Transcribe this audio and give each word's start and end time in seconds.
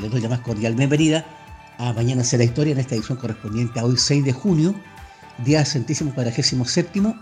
les 0.00 0.10
doy 0.10 0.20
la 0.20 0.28
más 0.28 0.40
cordial 0.40 0.74
bienvenida. 0.74 1.24
A 1.78 1.92
Mañana 1.92 2.24
será 2.24 2.38
la 2.40 2.44
Historia 2.44 2.72
en 2.72 2.78
esta 2.78 2.94
edición 2.94 3.18
correspondiente 3.18 3.80
a 3.80 3.84
hoy 3.84 3.96
6 3.96 4.24
de 4.24 4.32
junio, 4.32 4.74
día 5.44 5.64
centésimo 5.64 6.14
cuadragésimo 6.14 6.64
séptimo, 6.64 7.16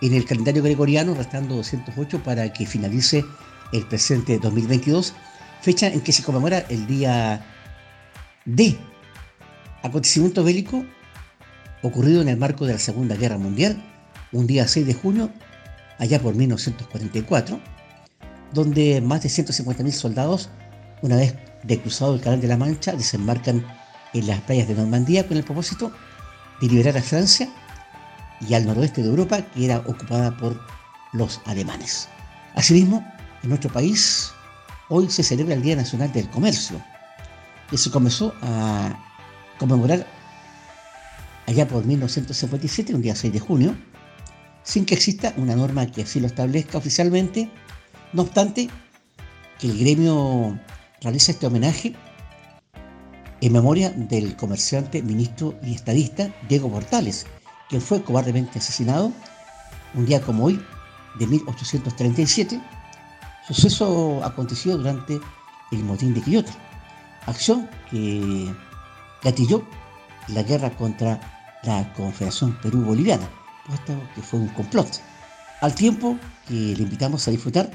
en 0.00 0.14
el 0.14 0.24
calendario 0.24 0.62
gregoriano, 0.62 1.14
restando 1.14 1.56
208 1.56 2.22
para 2.22 2.52
que 2.52 2.66
finalice 2.66 3.24
el 3.72 3.86
presente 3.86 4.38
2022, 4.38 5.14
fecha 5.60 5.88
en 5.88 6.00
que 6.00 6.12
se 6.12 6.22
conmemora 6.22 6.58
el 6.68 6.86
día 6.86 7.46
D, 8.44 8.78
acontecimiento 9.82 10.44
bélico 10.44 10.84
ocurrido 11.82 12.22
en 12.22 12.28
el 12.28 12.36
marco 12.36 12.66
de 12.66 12.74
la 12.74 12.78
Segunda 12.78 13.16
Guerra 13.16 13.38
Mundial, 13.38 13.82
un 14.32 14.46
día 14.46 14.66
6 14.68 14.86
de 14.86 14.94
junio, 14.94 15.30
allá 15.98 16.20
por 16.20 16.34
1944, 16.34 17.60
donde 18.52 19.00
más 19.00 19.22
de 19.22 19.28
150.000 19.28 19.90
soldados 19.92 20.50
una 21.02 21.16
vez 21.16 21.34
de 21.64 21.80
cruzado 21.80 22.14
el 22.14 22.20
Canal 22.20 22.40
de 22.40 22.48
la 22.48 22.56
Mancha, 22.56 22.92
desembarcan 22.92 23.66
en 24.14 24.26
las 24.26 24.40
playas 24.42 24.68
de 24.68 24.74
Normandía 24.74 25.26
con 25.26 25.36
el 25.36 25.42
propósito 25.42 25.92
de 26.60 26.68
liberar 26.68 26.96
a 26.96 27.02
Francia 27.02 27.48
y 28.40 28.54
al 28.54 28.66
noroeste 28.66 29.02
de 29.02 29.08
Europa 29.08 29.42
que 29.42 29.64
era 29.64 29.78
ocupada 29.78 30.36
por 30.36 30.60
los 31.12 31.40
alemanes. 31.44 32.08
Asimismo, 32.54 33.04
en 33.42 33.48
nuestro 33.48 33.72
país 33.72 34.32
hoy 34.88 35.10
se 35.10 35.24
celebra 35.24 35.54
el 35.54 35.62
Día 35.62 35.74
Nacional 35.74 36.12
del 36.12 36.30
Comercio, 36.30 36.80
que 37.68 37.78
se 37.78 37.90
comenzó 37.90 38.32
a 38.40 38.96
conmemorar 39.58 40.06
allá 41.46 41.66
por 41.66 41.84
1957, 41.84 42.94
un 42.94 43.02
día 43.02 43.16
6 43.16 43.32
de 43.32 43.40
junio, 43.40 43.76
sin 44.62 44.84
que 44.84 44.94
exista 44.94 45.34
una 45.36 45.56
norma 45.56 45.86
que 45.86 46.02
así 46.02 46.20
lo 46.20 46.28
establezca 46.28 46.78
oficialmente, 46.78 47.50
no 48.12 48.22
obstante 48.22 48.70
el 49.62 49.78
gremio 49.78 50.58
realiza 51.02 51.32
este 51.32 51.46
homenaje 51.46 51.94
en 53.40 53.52
memoria 53.52 53.90
del 53.90 54.36
comerciante, 54.36 55.02
ministro 55.02 55.58
y 55.62 55.74
estadista 55.74 56.32
Diego 56.48 56.70
Portales, 56.70 57.26
quien 57.68 57.82
fue 57.82 58.02
cobardemente 58.02 58.60
asesinado 58.60 59.12
un 59.94 60.06
día 60.06 60.20
como 60.20 60.44
hoy 60.44 60.62
de 61.18 61.26
1837, 61.26 62.60
suceso 63.46 64.22
acontecido 64.24 64.78
durante 64.78 65.20
el 65.72 65.84
motín 65.84 66.14
de 66.14 66.22
Quillota, 66.22 66.52
acción 67.26 67.68
que 67.90 68.54
gatilló 69.22 69.62
la 70.28 70.42
guerra 70.42 70.70
contra 70.70 71.58
la 71.64 71.92
Confederación 71.94 72.56
Perú-Boliviana, 72.62 73.28
puesto 73.66 73.94
que 74.14 74.22
fue 74.22 74.40
un 74.40 74.48
complot, 74.48 75.00
al 75.60 75.74
tiempo 75.74 76.16
que 76.46 76.54
le 76.54 76.82
invitamos 76.82 77.26
a 77.26 77.30
disfrutar 77.32 77.70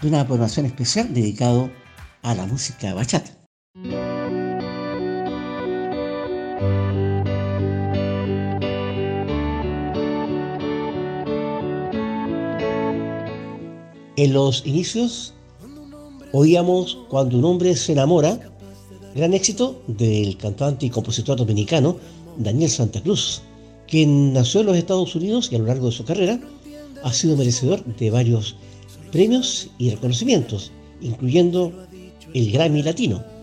de 0.00 0.08
una 0.08 0.24
programación 0.24 0.66
especial 0.66 1.12
dedicado 1.12 1.64
a 1.64 1.87
la 2.22 2.46
música 2.46 2.94
bachata. 2.94 3.30
En 14.16 14.32
los 14.32 14.66
inicios 14.66 15.32
oíamos 16.32 16.98
Cuando 17.08 17.38
un 17.38 17.44
hombre 17.44 17.76
se 17.76 17.92
enamora, 17.92 18.38
gran 19.14 19.32
éxito 19.32 19.80
del 19.86 20.36
cantante 20.36 20.86
y 20.86 20.90
compositor 20.90 21.38
dominicano 21.38 21.96
Daniel 22.36 22.70
Santa 22.70 23.00
Cruz, 23.00 23.42
quien 23.86 24.32
nació 24.32 24.60
en 24.60 24.66
los 24.66 24.76
Estados 24.76 25.14
Unidos 25.14 25.50
y 25.50 25.56
a 25.56 25.58
lo 25.58 25.66
largo 25.66 25.86
de 25.86 25.92
su 25.92 26.04
carrera 26.04 26.40
ha 27.02 27.12
sido 27.12 27.36
merecedor 27.36 27.84
de 27.84 28.10
varios 28.10 28.56
premios 29.12 29.70
y 29.78 29.90
reconocimientos, 29.90 30.72
incluyendo 31.00 31.72
el 32.34 32.52
Grammy 32.52 32.82
Latino. 32.82 33.37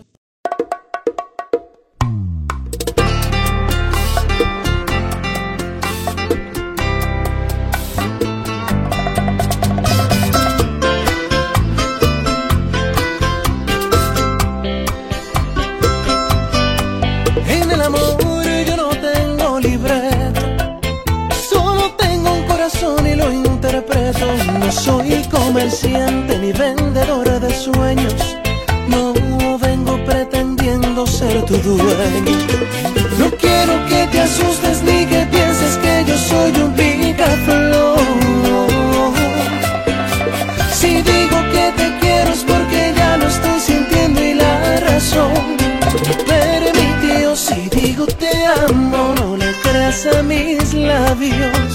digo 47.80 48.06
te 48.06 48.46
amo, 48.68 49.14
no 49.18 49.36
le 49.36 49.52
creas 49.62 50.06
a 50.06 50.22
mis 50.22 50.72
labios. 50.74 51.72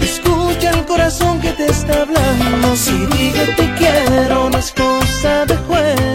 Escucha 0.00 0.70
el 0.70 0.84
corazón 0.86 1.40
que 1.40 1.52
te 1.52 1.66
está 1.66 2.02
hablando. 2.02 2.76
Si 2.76 2.92
digo 2.92 3.42
te 3.56 3.66
quiero, 3.74 4.50
no 4.50 4.58
es 4.58 4.72
cosa 4.72 5.46
de 5.46 5.56
juego. 5.56 6.11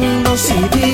caminos 0.00 0.50
y 0.76 0.85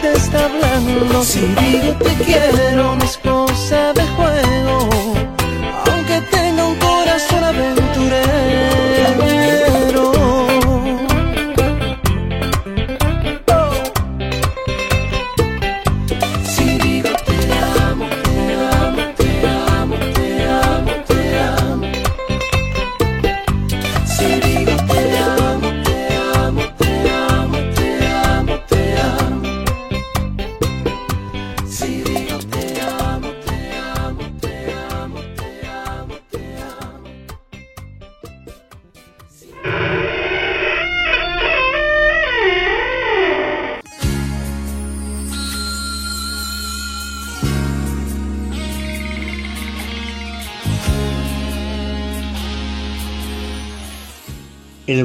te 0.00 0.12
está 0.12 0.44
hablando. 0.44 1.22
Sin 1.22 1.54
ti 1.56 1.80
yo 1.84 1.94
te 1.96 2.14
quiero, 2.24 2.96
mis 2.96 3.16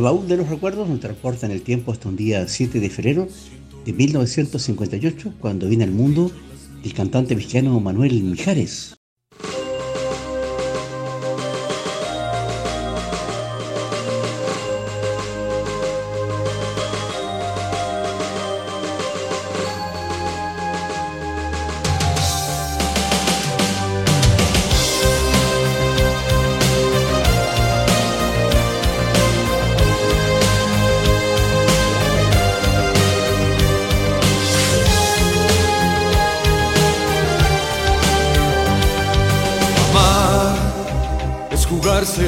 baúl 0.09 0.27
de 0.27 0.37
los 0.37 0.49
recuerdos 0.49 0.89
nos 0.89 0.99
transporta 0.99 1.45
en 1.45 1.51
el 1.51 1.61
tiempo 1.61 1.91
hasta 1.91 2.09
un 2.09 2.15
día 2.15 2.47
7 2.47 2.79
de 2.79 2.89
febrero 2.89 3.27
de 3.85 3.93
1958, 3.93 5.33
cuando 5.39 5.67
viene 5.67 5.83
al 5.83 5.91
mundo 5.91 6.31
el 6.83 6.93
cantante 6.95 7.35
mexicano 7.35 7.79
Manuel 7.79 8.23
Mijares. 8.23 8.98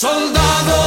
Soldado 0.00 0.79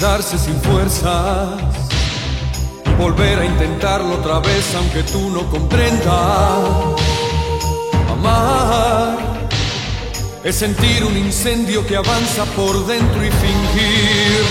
quedarse 0.00 0.38
sin 0.38 0.58
fuerzas 0.62 1.60
volver 2.96 3.38
a 3.38 3.44
intentarlo 3.44 4.14
otra 4.14 4.38
vez 4.38 4.74
aunque 4.74 5.02
tú 5.02 5.28
no 5.28 5.42
comprendas. 5.50 6.08
Amar 8.10 9.18
es 10.42 10.56
sentir 10.56 11.04
un 11.04 11.14
incendio 11.18 11.86
que 11.86 11.96
avanza 11.98 12.46
por 12.56 12.86
dentro 12.86 13.22
y 13.22 13.30
fingir. 13.30 14.42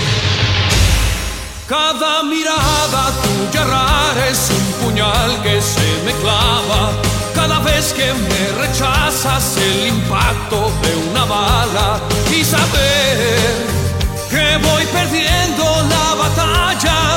Cada 1.68 2.22
mirada 2.22 3.12
tuya 3.24 3.64
rara 3.64 4.28
es 4.30 4.52
un 4.52 4.86
puñal 4.86 5.42
que 5.42 5.60
se 5.64 5.90
me 6.06 6.12
clava. 6.22 6.92
Cada 7.34 7.58
vez 7.60 7.92
que 7.94 8.14
me 8.14 8.68
rechazas 8.68 9.58
el 9.58 9.88
impacto 9.88 10.72
de 10.84 11.10
una 11.10 11.26
bala 11.26 12.00
y 12.40 12.44
saber 12.44 13.69
que 14.30 14.58
voy 14.58 14.86
perdiendo 14.86 15.64
la 15.90 16.16
batalla, 16.16 17.16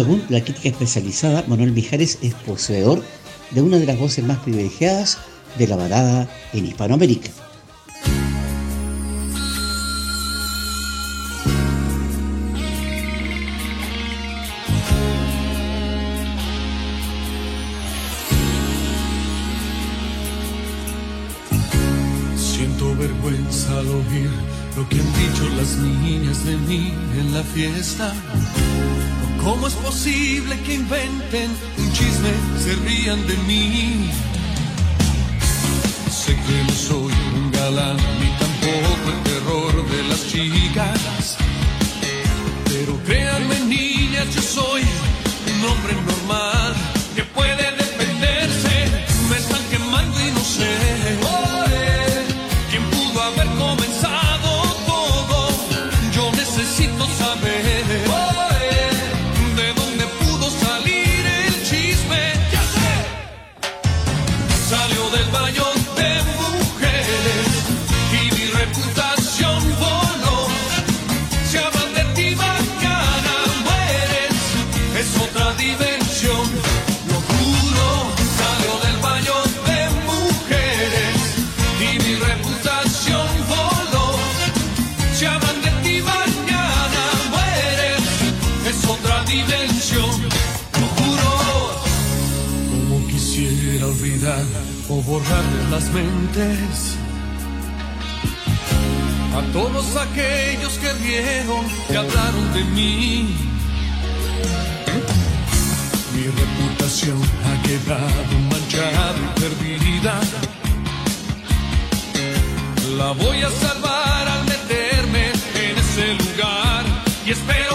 Según 0.00 0.24
la 0.30 0.42
crítica 0.42 0.70
especializada, 0.70 1.44
Manuel 1.46 1.72
Mijares 1.72 2.20
es 2.22 2.32
poseedor 2.32 3.04
de 3.50 3.60
una 3.60 3.76
de 3.76 3.84
las 3.84 3.98
voces 3.98 4.24
más 4.24 4.38
privilegiadas 4.38 5.18
de 5.58 5.66
la 5.66 5.76
balada 5.76 6.26
en 6.54 6.64
Hispanoamérica. 6.64 7.28
Siento 22.38 22.96
vergüenza 22.96 23.80
al 23.80 23.86
oír 23.86 24.30
lo 24.78 24.88
que 24.88 24.98
han 24.98 25.12
dicho 25.12 25.46
las 25.58 25.76
niñas 25.76 26.46
de 26.46 26.56
mí 26.56 26.94
en 27.18 27.34
la 27.34 27.42
fiesta 27.42 28.14
mentes. 95.90 96.96
a 99.36 99.52
todos 99.52 99.96
aquellos 99.96 100.72
que 100.78 100.92
rieron 100.94 101.64
y 101.88 101.94
hablaron 101.94 102.52
de 102.52 102.64
mí. 102.64 103.36
Mi 106.14 106.24
reputación 106.24 107.20
ha 107.48 107.62
quedado 107.62 108.32
manchada 108.50 109.14
y 109.24 109.40
perdida. 109.40 110.20
La 112.98 113.12
voy 113.12 113.42
a 113.42 113.50
salvar 113.50 114.28
al 114.28 114.44
meterme 114.44 115.30
en 115.54 115.78
ese 115.78 116.14
lugar 116.14 116.84
y 117.24 117.30
espero 117.30 117.69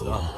Oh. 0.00 0.37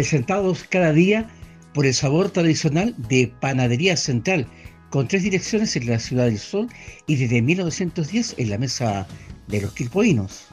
Presentados 0.00 0.64
cada 0.64 0.94
día 0.94 1.28
por 1.74 1.84
el 1.84 1.92
sabor 1.92 2.30
tradicional 2.30 2.94
de 3.10 3.30
Panadería 3.42 3.98
Central, 3.98 4.46
con 4.88 5.06
tres 5.06 5.24
direcciones 5.24 5.76
en 5.76 5.90
la 5.90 5.98
Ciudad 5.98 6.24
del 6.24 6.38
Sol 6.38 6.68
y 7.06 7.16
desde 7.16 7.42
1910 7.42 8.36
en 8.38 8.48
la 8.48 8.56
Mesa 8.56 9.06
de 9.48 9.60
los 9.60 9.74
Quilpoinos. 9.74 10.46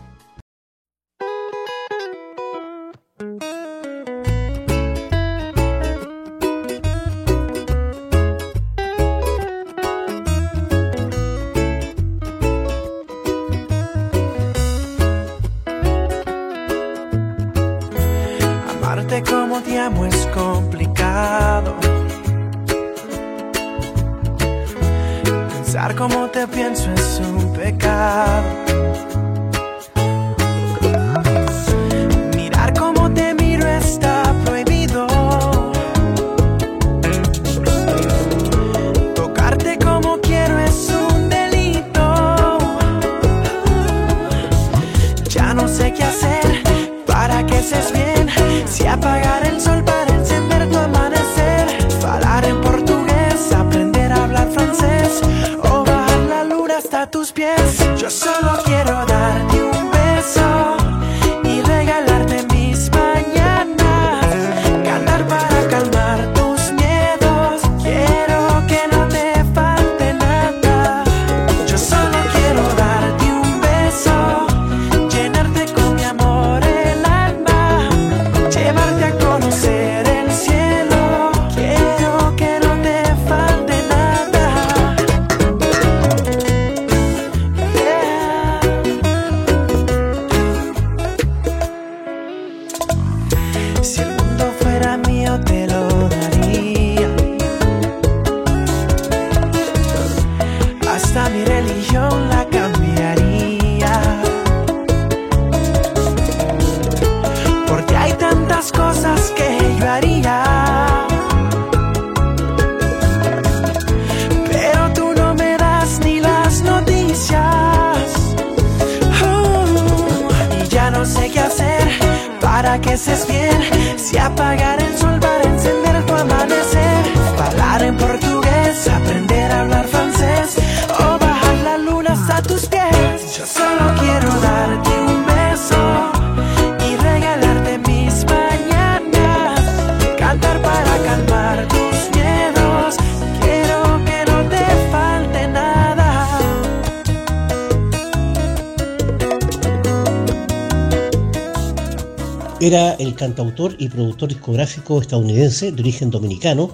Cantautor 153.27 153.75
y 153.77 153.89
productor 153.89 154.29
discográfico 154.29 155.01
estadounidense 155.01 155.71
de 155.73 155.81
origen 155.81 156.09
dominicano, 156.09 156.71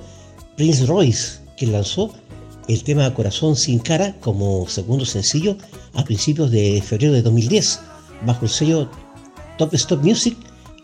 Prince 0.56 0.86
Royce, 0.86 1.40
que 1.58 1.66
lanzó 1.66 2.14
el 2.68 2.84
tema 2.84 3.12
Corazón 3.14 3.56
sin 3.56 3.80
cara 3.80 4.16
como 4.20 4.68
segundo 4.68 5.04
sencillo 5.04 5.58
a 5.96 6.04
principios 6.04 6.52
de 6.52 6.80
febrero 6.86 7.14
de 7.14 7.24
2010, 7.24 7.80
bajo 8.28 8.46
el 8.46 8.52
sello 8.52 8.90
Top 9.58 9.74
Stop 9.74 10.04
Music. 10.04 10.38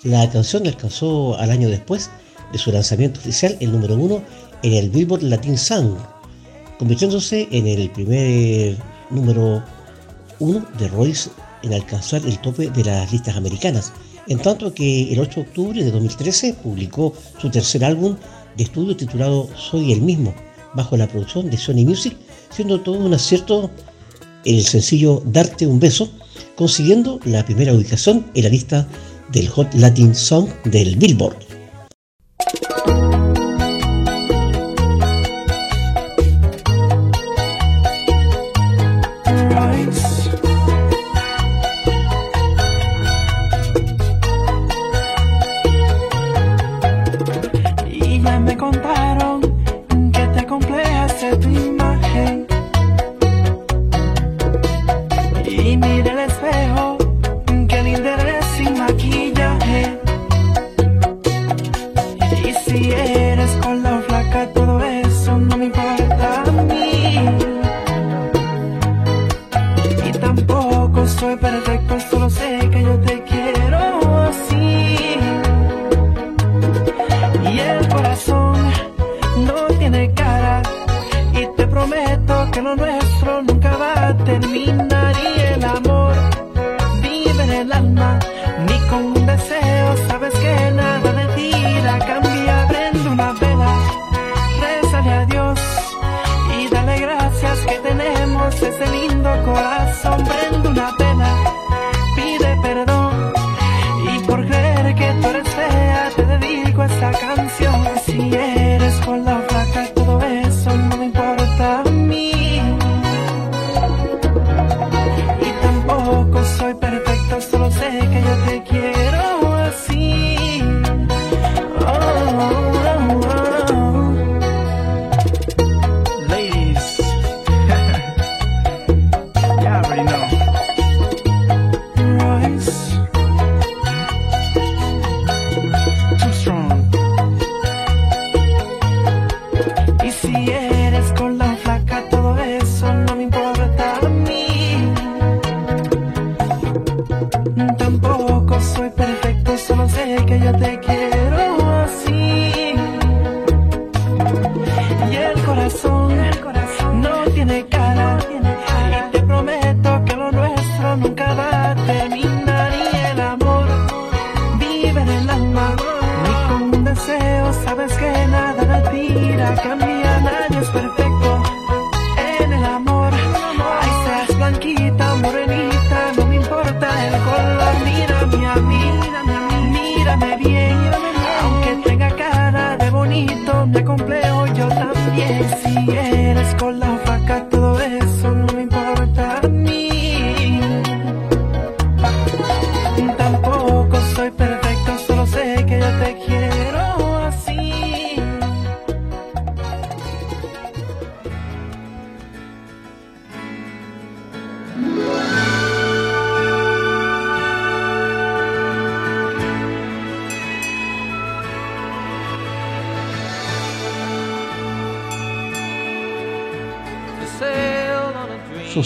La 0.04 0.28
canción 0.32 0.66
alcanzó 0.66 1.38
al 1.38 1.52
año 1.52 1.70
después 1.70 2.10
de 2.52 2.58
su 2.58 2.72
lanzamiento 2.72 3.20
oficial 3.20 3.56
el 3.60 3.72
número 3.72 3.94
uno 3.96 4.24
en 4.64 4.74
el 4.74 4.90
Billboard 4.90 5.22
Latin 5.22 5.58
Sound, 5.58 5.98
convirtiéndose 6.80 7.48
en 7.52 7.68
el 7.68 7.92
primer 7.92 8.76
número 9.12 9.64
uno 10.40 10.66
de 10.80 10.88
Royce 10.88 11.30
en 11.62 11.74
alcanzar 11.74 12.26
el 12.26 12.40
tope 12.40 12.72
de 12.72 12.84
las 12.84 13.12
listas 13.12 13.36
americanas 13.36 13.94
en 14.30 14.40
tanto 14.40 14.74
que 14.74 15.12
el 15.12 15.20
8 15.20 15.42
de 15.42 15.48
octubre 15.48 15.84
de 15.84 15.92
2013 15.92 16.54
publicó 16.54 17.14
su 17.42 17.50
tercer 17.50 17.84
álbum 17.84 18.16
de 18.56 18.64
estudio 18.64 18.96
titulado 18.96 19.50
Soy 19.58 19.92
el 19.92 20.02
mismo, 20.02 20.34
bajo 20.76 20.96
la 20.96 21.08
producción 21.08 21.50
de 21.50 21.58
Sony 21.58 21.86
Music, 21.86 22.16
siendo 22.52 22.80
todo 22.80 23.00
un 23.00 23.14
acierto 23.14 23.70
el 24.46 24.64
sencillo 24.64 25.22
Darte 25.26 25.68
un 25.68 25.80
beso, 25.80 26.10
consiguiendo 26.56 27.20
la 27.26 27.44
primera 27.44 27.74
ubicación 27.74 28.26
en 28.36 28.44
la 28.44 28.50
lista 28.50 28.88
del 29.32 29.50
Hot 29.50 29.74
Latin 29.74 30.16
Song 30.16 30.48
del 30.66 30.96
Billboard. 30.96 31.49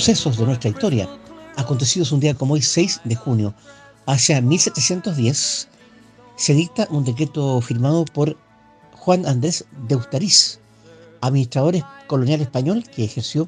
Sucesos 0.03 0.37
de 0.37 0.45
nuestra 0.45 0.69
historia, 0.69 1.07
acontecidos 1.55 2.11
un 2.11 2.19
día 2.19 2.33
como 2.33 2.55
hoy, 2.55 2.61
6 2.61 2.99
de 3.05 3.15
junio, 3.15 3.53
hacia 4.05 4.41
1710, 4.41 5.69
se 6.35 6.53
dicta 6.53 6.89
un 6.89 7.05
decreto 7.05 7.61
firmado 7.61 8.03
por 8.03 8.35
Juan 8.97 9.25
Andrés 9.25 9.63
de 9.87 9.95
Ustariz, 9.95 10.59
administrador 11.21 11.75
colonial 12.07 12.41
español 12.41 12.83
que 12.93 13.05
ejerció 13.05 13.47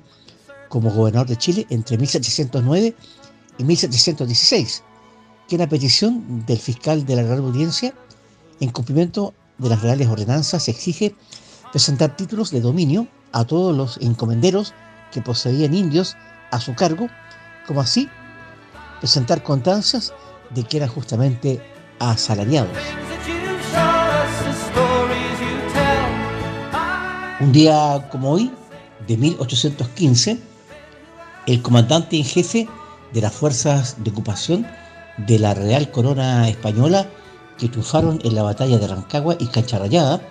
como 0.69 0.91
gobernador 0.91 1.27
de 1.27 1.35
Chile 1.35 1.67
entre 1.71 1.97
1709 1.97 2.95
y 3.57 3.63
1716, 3.65 4.81
que 5.49 5.57
la 5.57 5.67
petición 5.67 6.45
del 6.45 6.59
fiscal 6.59 7.05
de 7.05 7.17
la 7.17 7.23
Real 7.23 7.39
Audiencia, 7.39 7.93
en 8.61 8.71
cumplimiento 8.71 9.33
de 9.57 9.67
las 9.67 9.81
reales 9.81 10.07
ordenanzas, 10.07 10.69
exige 10.69 11.17
presentar 11.73 12.15
títulos 12.15 12.51
de 12.51 12.61
dominio 12.61 13.09
a 13.33 13.43
todos 13.43 13.75
los 13.75 13.97
encomenderos 13.97 14.73
que 15.11 15.21
poseían 15.21 15.73
indios 15.73 16.15
a 16.55 16.61
su 16.61 16.73
cargo, 16.73 17.09
como 17.67 17.81
así 17.81 18.09
presentar 18.99 19.43
constancias 19.43 20.13
de 20.51 20.63
que 20.63 20.77
eran 20.77 20.89
justamente 20.89 21.61
asalariados. 21.99 22.77
Un 27.41 27.51
día 27.51 28.07
como 28.09 28.31
hoy, 28.31 28.51
de 29.05 29.17
1815, 29.17 30.39
el 31.47 31.61
comandante 31.61 32.15
en 32.15 32.23
jefe 32.23 32.67
de 33.13 33.21
las 33.21 33.33
fuerzas 33.33 33.97
de 33.99 34.09
ocupación 34.11 34.65
de 35.17 35.39
la 35.39 35.53
Real 35.53 35.91
Corona 35.91 36.47
Española 36.47 37.05
que 37.57 37.67
triunfaron 37.67 38.19
en 38.23 38.35
la 38.35 38.43
batalla 38.43 38.77
de 38.77 38.87
Rancagua 38.87 39.35
y 39.39 39.47
Cancharrayada 39.47 40.21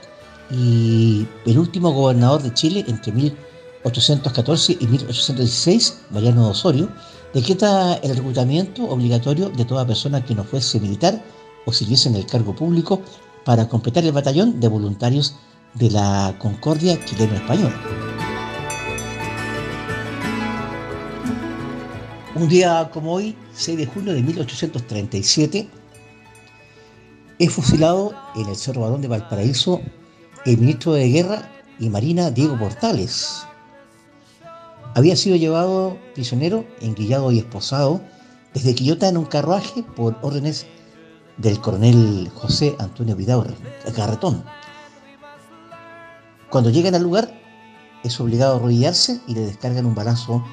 y 0.51 1.27
el 1.47 1.59
último 1.59 1.93
gobernador 1.93 2.43
de 2.43 2.53
Chile 2.53 2.85
entre 2.89 3.13
1815 3.13 3.54
1814 3.85 4.79
y 4.81 4.87
1816, 4.87 6.01
Mariano 6.11 6.49
Osorio, 6.49 6.89
decreta 7.35 7.95
el 7.97 8.17
reclutamiento 8.17 8.85
obligatorio 8.89 9.51
de 9.51 9.65
toda 9.65 9.87
persona 9.87 10.25
que 10.25 10.35
no 10.35 10.43
fuese 10.45 10.81
militar 10.81 11.23
o 11.67 11.73
sirviese 11.73 12.09
en 12.09 12.17
el 12.17 12.27
cargo 12.27 12.55
público 12.55 13.03
para 13.45 13.69
completar 13.69 14.05
el 14.05 14.13
batallón 14.13 14.59
de 14.59 14.69
voluntarios 14.69 15.37
de 15.75 15.91
la 15.91 16.35
Concordia 16.39 16.99
chileno-español. 17.05 17.73
Un 22.37 22.49
día 22.49 22.91
como 22.93 23.13
hoy, 23.13 23.37
6 23.53 23.79
de 23.79 23.87
junio 23.87 24.13
de 24.15 24.23
1837, 24.23 25.69
es 27.39 27.53
fusilado 27.53 28.15
en 28.35 28.49
el 28.49 28.57
Cerro 28.57 28.83
Badón 28.83 29.03
de 29.03 29.09
Valparaíso 29.09 29.81
el 30.47 30.59
ministro 30.59 30.93
de 30.93 31.09
Guerra 31.09 31.51
y 31.79 31.89
Marina 31.89 32.31
Diego 32.31 32.59
Portales, 32.59 33.47
había 34.95 35.17
sido 35.17 35.37
llevado 35.37 35.99
prisionero, 36.15 36.65
enguillado 36.81 37.31
y 37.33 37.39
esposado 37.39 38.01
desde 38.55 38.75
Quillota 38.75 39.09
en 39.09 39.17
un 39.17 39.25
carruaje 39.25 39.83
por 39.83 40.17
órdenes 40.23 40.67
del 41.37 41.61
coronel 41.61 42.31
José 42.35 42.77
Antonio 42.79 43.17
Vidal 43.17 43.55
Carretón. 43.95 44.45
Cuando 46.49 46.71
llegan 46.71 46.95
al 46.95 47.03
lugar, 47.03 47.35
es 48.05 48.21
obligado 48.21 48.55
a 48.55 48.57
arrodillarse 48.57 49.21
y 49.27 49.35
le 49.35 49.41
descargan 49.41 49.87
un 49.87 49.95
balazo 49.95 50.45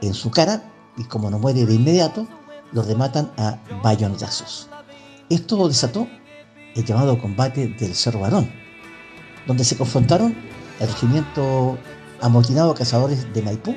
en 0.00 0.14
su 0.14 0.30
cara 0.30 0.64
y 0.96 1.04
como 1.04 1.30
no 1.30 1.38
muere 1.38 1.64
de 1.64 1.74
inmediato, 1.74 2.26
lo 2.72 2.82
rematan 2.82 3.30
a 3.36 3.58
bayonetazos. 3.82 4.68
Esto 5.28 5.68
desató 5.68 6.08
el 6.74 6.84
llamado 6.84 7.20
combate 7.20 7.68
del 7.68 7.94
Cerro 7.94 8.20
Barón, 8.20 8.50
donde 9.46 9.64
se 9.64 9.76
confrontaron 9.76 10.34
el 10.80 10.88
regimiento 10.88 11.78
amotinado 12.20 12.74
cazadores 12.74 13.32
de 13.32 13.42
Maipú 13.42 13.74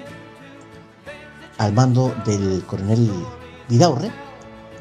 al 1.57 1.73
mando 1.73 2.13
del 2.25 2.63
coronel 2.65 3.11
Vidaurre 3.69 4.11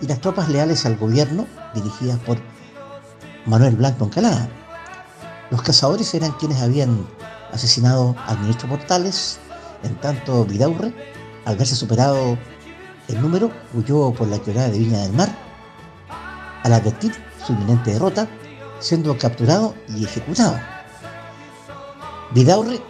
y 0.01 0.07
las 0.07 0.21
tropas 0.21 0.49
leales 0.49 0.85
al 0.87 0.97
gobierno 0.97 1.47
dirigidas 1.75 2.19
por 2.21 2.39
Manuel 3.47 3.77
Blanco 3.77 4.05
Encalada. 4.05 4.49
Los 5.51 5.63
cazadores 5.63 6.13
eran 6.15 6.33
quienes 6.33 6.61
habían 6.61 7.07
asesinado 7.53 8.17
al 8.27 8.39
ministro 8.41 8.69
Portales, 8.69 9.39
en 9.83 9.95
tanto 9.97 10.45
Vidaurre, 10.45 10.93
al 11.45 11.57
verse 11.57 11.77
superado 11.77 12.39
el 13.09 13.21
número, 13.21 13.51
huyó 13.75 14.13
por 14.13 14.29
la 14.29 14.39
quebrada 14.39 14.71
de 14.71 14.79
Viña 14.79 15.01
del 15.01 15.13
Mar. 15.13 15.29
Al 16.63 16.73
advertir 16.73 17.13
su 17.45 17.53
inminente 17.53 17.93
derrota, 17.93 18.29
siendo 18.79 19.17
capturado 19.19 19.75
y 19.89 20.05
ejecutado. 20.05 20.59
Vidaurre 22.33 22.81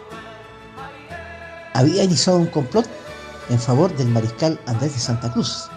había 1.83 2.05
iniciado 2.05 2.39
un 2.39 2.47
complot 2.47 2.87
en 3.51 3.59
favor 3.59 3.95
del 3.97 4.09
mariscal 4.09 4.59
Andrés 4.67 4.95
de 4.95 5.01
Santa 5.01 5.33
Cruz, 5.33 5.69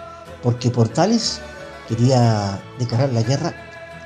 porque 0.43 0.69
Portales 0.69 1.41
quería 1.87 2.61
declarar 2.79 3.11
la 3.11 3.23
guerra 3.23 3.53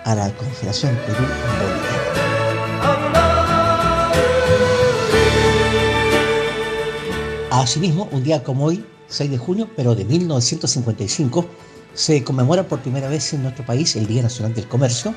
a 0.06 0.16
la 0.16 0.32
Confederación 0.32 0.96
Perú-Bolivia. 1.06 1.90
Asimismo, 7.52 8.08
un 8.12 8.24
día 8.24 8.44
como 8.44 8.66
hoy, 8.66 8.86
6 9.08 9.32
de 9.32 9.38
junio, 9.38 9.70
pero 9.76 9.94
de 9.94 10.06
1955, 10.06 11.46
se 11.94 12.24
conmemora 12.24 12.66
por 12.66 12.80
primera 12.80 13.10
vez 13.10 13.34
en 13.34 13.44
nuestro 13.44 13.66
país 13.66 13.96
el 13.98 14.08
Día 14.08 14.24
Nacional 14.24 14.54
del 14.54 14.68
Comercio. 14.68 15.14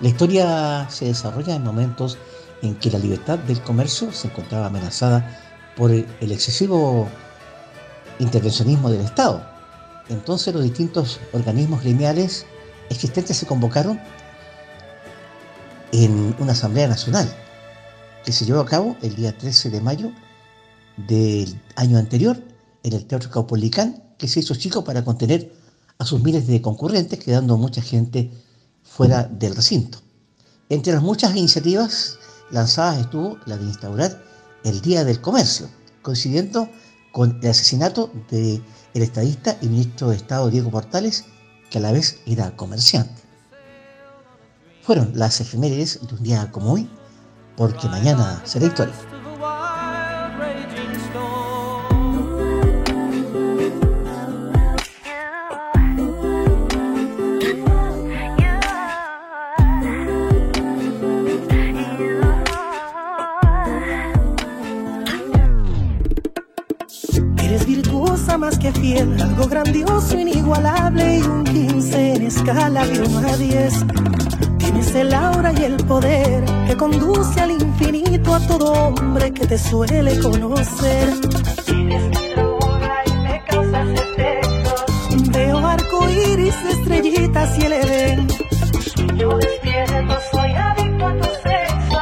La 0.00 0.08
historia 0.08 0.86
se 0.90 1.06
desarrolla 1.06 1.54
en 1.54 1.64
momentos 1.64 2.18
en 2.60 2.74
que 2.74 2.90
la 2.90 2.98
libertad 2.98 3.38
del 3.38 3.62
comercio 3.62 4.12
se 4.12 4.28
encontraba 4.28 4.66
amenazada 4.66 5.51
por 5.76 5.90
el 5.90 6.32
excesivo 6.32 7.08
intervencionismo 8.18 8.90
del 8.90 9.00
Estado. 9.02 9.44
Entonces 10.08 10.52
los 10.54 10.62
distintos 10.62 11.20
organismos 11.32 11.82
gremiales 11.82 12.46
existentes 12.90 13.36
se 13.36 13.46
convocaron 13.46 14.00
en 15.92 16.34
una 16.38 16.52
Asamblea 16.52 16.88
Nacional 16.88 17.32
que 18.24 18.32
se 18.32 18.44
llevó 18.44 18.60
a 18.60 18.66
cabo 18.66 18.96
el 19.02 19.14
día 19.14 19.36
13 19.36 19.70
de 19.70 19.80
mayo 19.80 20.12
del 20.96 21.60
año 21.76 21.98
anterior 21.98 22.38
en 22.82 22.92
el 22.92 23.04
Teatro 23.06 23.30
Caupolicán, 23.30 24.02
que 24.18 24.28
se 24.28 24.40
hizo 24.40 24.54
chico 24.54 24.84
para 24.84 25.04
contener 25.04 25.52
a 25.98 26.04
sus 26.04 26.22
miles 26.22 26.46
de 26.46 26.60
concurrentes, 26.60 27.18
quedando 27.18 27.56
mucha 27.56 27.82
gente 27.82 28.30
fuera 28.82 29.24
del 29.24 29.54
recinto. 29.54 29.98
Entre 30.68 30.92
las 30.92 31.02
muchas 31.02 31.34
iniciativas 31.36 32.18
lanzadas 32.50 33.00
estuvo 33.00 33.38
la 33.46 33.56
de 33.56 33.64
instaurar 33.64 34.31
el 34.64 34.80
Día 34.80 35.04
del 35.04 35.20
Comercio, 35.20 35.68
coincidiendo 36.02 36.68
con 37.12 37.38
el 37.42 37.50
asesinato 37.50 38.10
del 38.30 38.62
estadista 38.94 39.56
y 39.60 39.68
ministro 39.68 40.10
de 40.10 40.16
Estado 40.16 40.50
Diego 40.50 40.70
Portales, 40.70 41.24
que 41.70 41.78
a 41.78 41.80
la 41.80 41.92
vez 41.92 42.20
era 42.26 42.56
comerciante. 42.56 43.22
Fueron 44.82 45.12
las 45.14 45.40
efemérides 45.40 46.00
de 46.06 46.14
un 46.14 46.22
día 46.22 46.50
como 46.50 46.72
hoy, 46.72 46.90
porque 47.56 47.88
mañana 47.88 48.42
será 48.44 48.66
historia. 48.66 49.11
Más 68.42 68.58
que 68.58 68.72
fiel, 68.72 69.22
algo 69.22 69.46
grandioso, 69.46 70.18
inigualable 70.18 71.18
y 71.18 71.22
un 71.22 71.44
15 71.44 72.14
en 72.14 72.22
escala 72.22 72.84
de 72.84 73.00
1 73.00 73.18
a 73.28 73.36
10. 73.36 73.74
Tienes 74.58 74.94
el 74.96 75.14
aura 75.14 75.52
y 75.52 75.62
el 75.62 75.76
poder 75.76 76.44
que 76.66 76.76
conduce 76.76 77.40
al 77.40 77.52
infinito 77.52 78.34
a 78.34 78.40
todo 78.48 78.72
hombre 78.72 79.32
que 79.32 79.46
te 79.46 79.56
suele 79.56 80.18
conocer. 80.18 81.08
Tienes 81.64 82.02
y 83.06 83.16
me 83.18 83.44
causas 83.48 83.88
efectos. 84.00 85.30
Veo 85.30 85.58
arco 85.58 86.10
iris, 86.10 86.56
estrellitas 86.68 87.56
y 87.60 87.66
el 87.66 87.72
edén. 87.74 88.28
Yo 89.18 89.38
despierto, 89.38 90.14
soy 90.32 90.50
adicto 90.50 91.06
a 91.06 91.16
tu 91.16 91.24
sexo. 91.44 92.00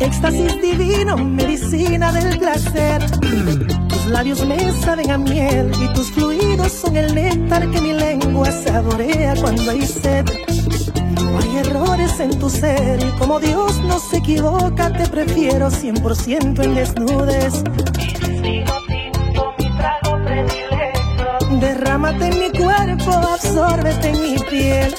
Éxtasis 0.00 0.60
divino, 0.60 1.16
medicina 1.16 2.10
del 2.10 2.36
placer 2.40 3.04
labios 4.08 4.44
me 4.46 4.72
saben 4.80 5.10
a 5.10 5.18
miel 5.18 5.70
y 5.80 5.92
tus 5.94 6.10
fluidos 6.10 6.72
son 6.72 6.96
el 6.96 7.14
néctar 7.14 7.70
que 7.70 7.80
mi 7.80 7.92
lengua 7.92 8.50
saborea 8.52 9.34
cuando 9.40 9.70
hay 9.70 9.86
sed. 9.86 10.24
No 11.14 11.38
hay 11.38 11.56
errores 11.58 12.20
en 12.20 12.38
tu 12.38 12.48
ser 12.48 13.02
y 13.02 13.18
como 13.18 13.40
Dios 13.40 13.78
no 13.82 13.98
se 13.98 14.18
equivoca, 14.18 14.92
te 14.92 15.06
prefiero 15.08 15.70
100% 15.70 16.64
en 16.64 16.74
desnudes. 16.74 17.64
Derrámate 21.60 22.26
en 22.26 22.38
mi 22.38 22.50
cuerpo, 22.50 23.12
absórbete 23.12 24.08
en 24.10 24.22
mi 24.22 24.38
piel. 24.50 24.94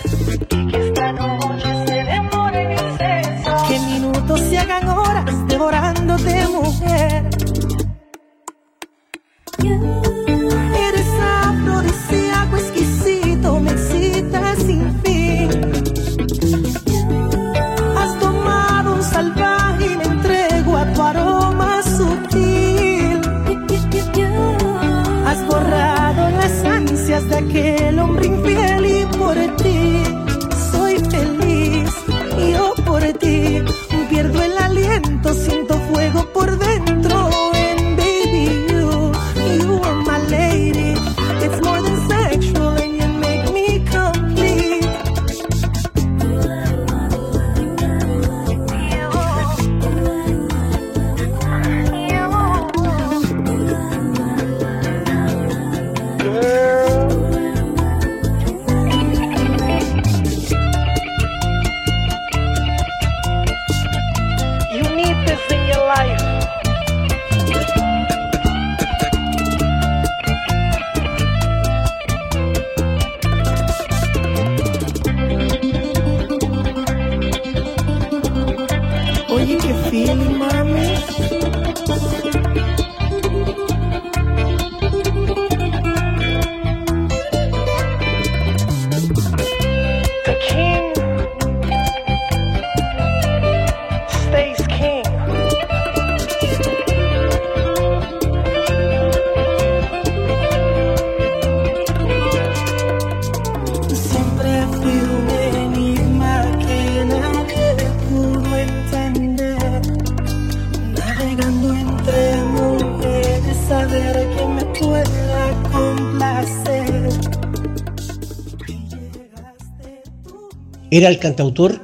Era 120.97 121.09
el 121.09 121.19
cantautor, 121.19 121.79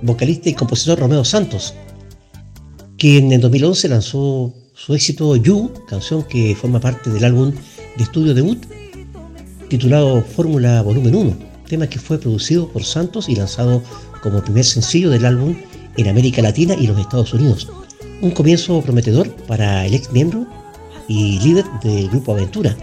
vocalista 0.00 0.48
y 0.48 0.54
compositor 0.54 0.98
Romeo 0.98 1.22
Santos, 1.22 1.74
quien 2.96 3.30
en 3.30 3.42
2011 3.42 3.88
lanzó 3.90 4.54
su 4.72 4.94
éxito 4.94 5.36
You, 5.36 5.70
canción 5.86 6.22
que 6.22 6.56
forma 6.56 6.80
parte 6.80 7.10
del 7.10 7.24
álbum 7.24 7.52
de 7.96 8.02
estudio 8.02 8.32
debut 8.32 8.58
titulado 9.68 10.22
Fórmula 10.22 10.80
Volumen 10.80 11.14
1, 11.14 11.36
tema 11.68 11.88
que 11.88 11.98
fue 11.98 12.18
producido 12.18 12.68
por 12.68 12.84
Santos 12.84 13.28
y 13.28 13.34
lanzado 13.34 13.82
como 14.22 14.42
primer 14.42 14.64
sencillo 14.64 15.10
del 15.10 15.26
álbum 15.26 15.54
en 15.98 16.08
América 16.08 16.40
Latina 16.40 16.74
y 16.74 16.86
los 16.86 16.98
Estados 16.98 17.34
Unidos. 17.34 17.68
Un 18.22 18.30
comienzo 18.30 18.80
prometedor 18.80 19.28
para 19.46 19.84
el 19.84 19.92
ex 19.92 20.10
miembro 20.10 20.46
y 21.06 21.38
líder 21.40 21.66
del 21.82 22.08
grupo 22.08 22.32
Aventura, 22.32 22.74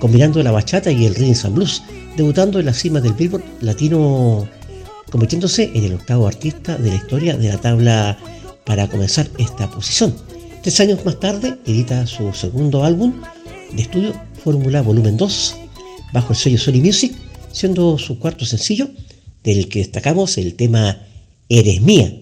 combinando 0.00 0.42
la 0.42 0.50
bachata 0.50 0.92
y 0.92 1.06
el 1.06 1.14
rhythm 1.14 1.46
and 1.46 1.54
blues, 1.54 1.82
debutando 2.14 2.60
en 2.60 2.66
la 2.66 2.74
cima 2.74 3.00
del 3.00 3.14
Billboard 3.14 3.44
latino, 3.62 4.46
convirtiéndose 5.10 5.70
en 5.74 5.84
el 5.84 5.94
octavo 5.94 6.26
artista 6.26 6.76
de 6.76 6.90
la 6.90 6.96
historia 6.96 7.36
de 7.36 7.48
la 7.48 7.58
tabla 7.58 8.18
para 8.64 8.88
comenzar 8.88 9.28
esta 9.38 9.70
posición. 9.70 10.14
Tres 10.62 10.80
años 10.80 11.04
más 11.04 11.18
tarde 11.20 11.58
edita 11.66 12.06
su 12.06 12.32
segundo 12.32 12.84
álbum 12.84 13.14
de 13.72 13.82
estudio, 13.82 14.12
Fórmula 14.42 14.82
Volumen 14.82 15.16
2, 15.16 15.56
bajo 16.12 16.32
el 16.32 16.38
sello 16.38 16.58
Sony 16.58 16.80
Music, 16.82 17.14
siendo 17.52 17.98
su 17.98 18.18
cuarto 18.18 18.44
sencillo, 18.44 18.90
del 19.42 19.68
que 19.68 19.78
destacamos 19.80 20.36
el 20.38 20.54
tema 20.54 20.98
Eres 21.48 21.80
Mía, 21.80 22.12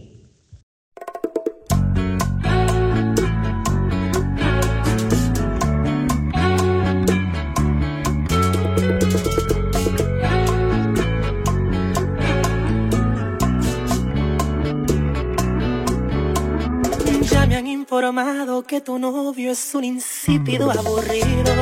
que 18.67 18.83
tu 18.83 18.99
novio 18.99 19.53
es 19.53 19.75
un 19.75 19.85
insípido 19.85 20.71
aburrido. 20.71 21.53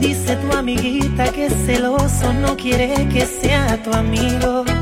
Dice 0.00 0.36
tu 0.36 0.56
amiguita 0.56 1.30
que 1.30 1.50
celoso 1.50 2.32
no 2.32 2.56
quiere 2.56 3.08
que 3.08 3.26
sea 3.26 3.80
tu 3.84 3.92
amigo. 3.92 4.75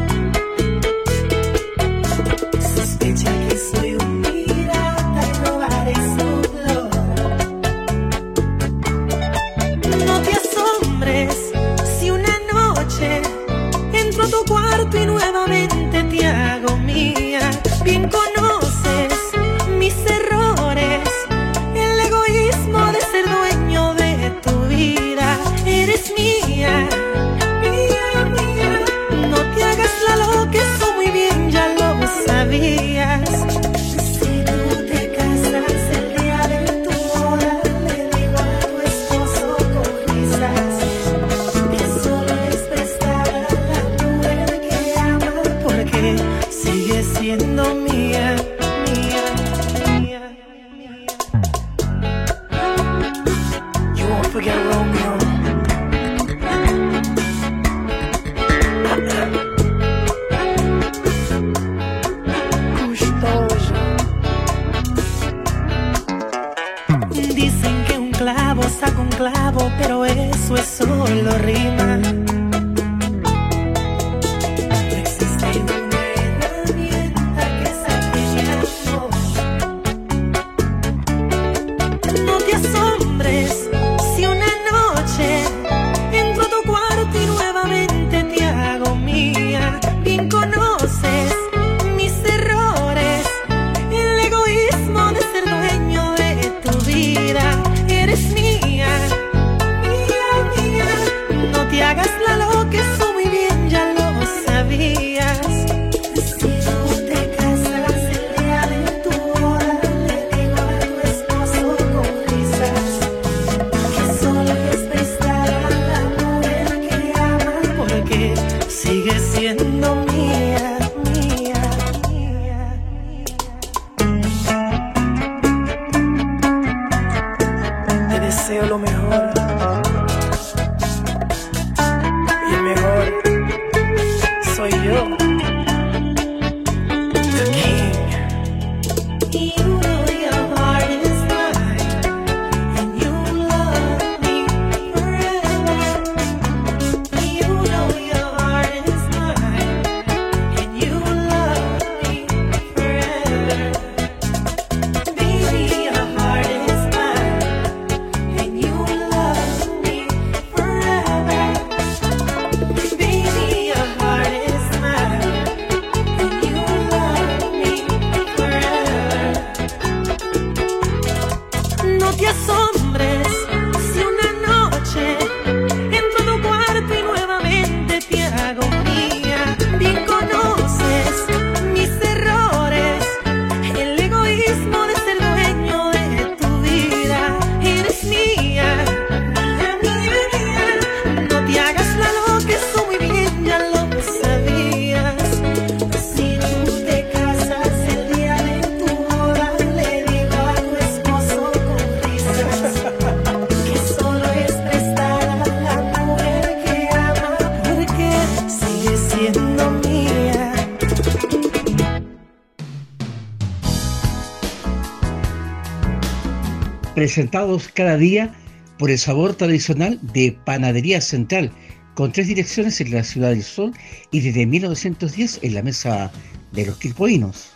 Presentados 217.04 217.68
cada 217.68 217.98
día 217.98 218.32
por 218.78 218.90
el 218.90 218.96
sabor 218.96 219.34
tradicional 219.34 220.00
de 220.14 220.34
Panadería 220.46 221.02
Central, 221.02 221.52
con 221.92 222.12
tres 222.12 222.28
direcciones 222.28 222.80
en 222.80 222.92
la 222.92 223.04
Ciudad 223.04 223.28
del 223.28 223.42
Sol 223.42 223.72
y 224.10 224.20
desde 224.20 224.46
1910 224.46 225.40
en 225.42 225.54
la 225.54 225.62
Mesa 225.62 226.10
de 226.52 226.64
los 226.64 226.78
Quilpoinos. 226.78 227.50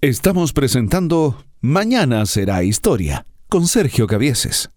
Estamos 0.00 0.54
presentando 0.54 1.44
Mañana 1.60 2.24
será 2.24 2.64
historia 2.64 3.26
con 3.50 3.66
Sergio 3.66 4.06
Cavieses. 4.06 4.70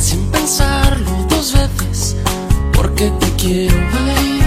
Sin 0.00 0.30
pensarlo 0.30 1.10
dos 1.28 1.52
veces, 1.52 2.16
porque 2.72 3.10
te 3.20 3.26
quiero 3.36 3.76
ahí 4.16 4.40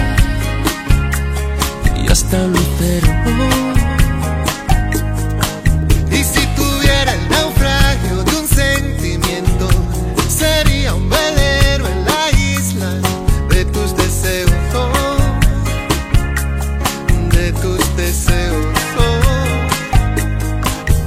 y 1.96 2.10
hasta 2.10 2.38
lucero. 2.46 3.08
Y 6.10 6.24
si 6.24 6.44
tuviera 6.56 7.12
el 7.12 7.28
naufragio 7.28 8.24
de 8.24 8.36
un 8.36 8.48
sentimiento, 8.48 9.68
sería 10.28 10.92
un 10.92 11.08
velero 11.08 11.86
en 11.86 12.04
la 12.04 12.30
isla 12.36 12.90
de 13.48 13.64
tus 13.66 13.96
deseos, 13.96 14.50
de 17.30 17.52
tus 17.52 17.96
deseos. 17.96 18.66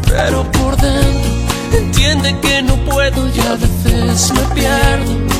Pero 0.07 0.49
por 0.51 0.77
dentro 0.77 1.77
entiende 1.77 2.39
que 2.39 2.61
no 2.61 2.77
puedo 2.85 3.27
ya 3.33 3.57
veces 4.05 4.33
me 4.33 4.55
pierdo 4.55 5.36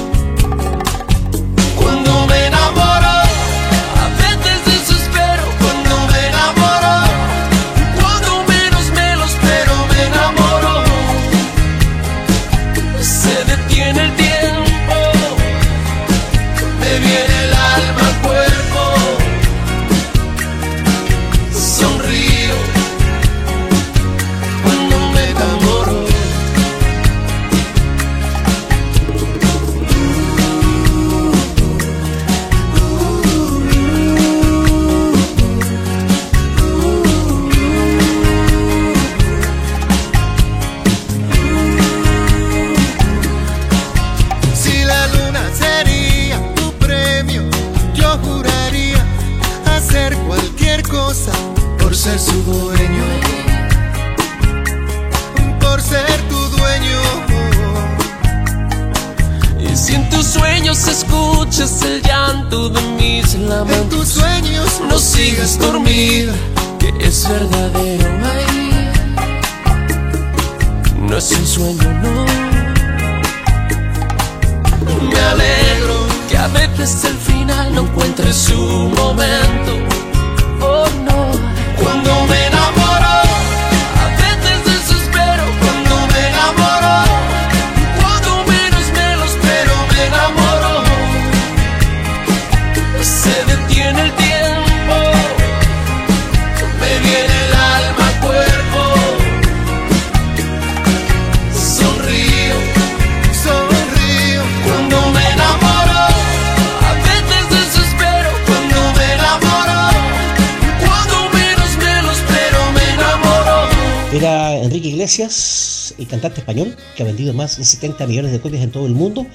cantante 116.08 116.40
español, 116.40 116.76
que 116.96 117.04
ha 117.04 117.06
vendido 117.06 117.34
más 117.34 117.58
de 117.58 117.66
70 117.66 118.08
millones 118.08 118.32
de 118.32 118.40
copias 118.40 118.64
en 118.64 118.72
todo 118.72 118.86
el 118.86 118.94
mundo 118.94 119.26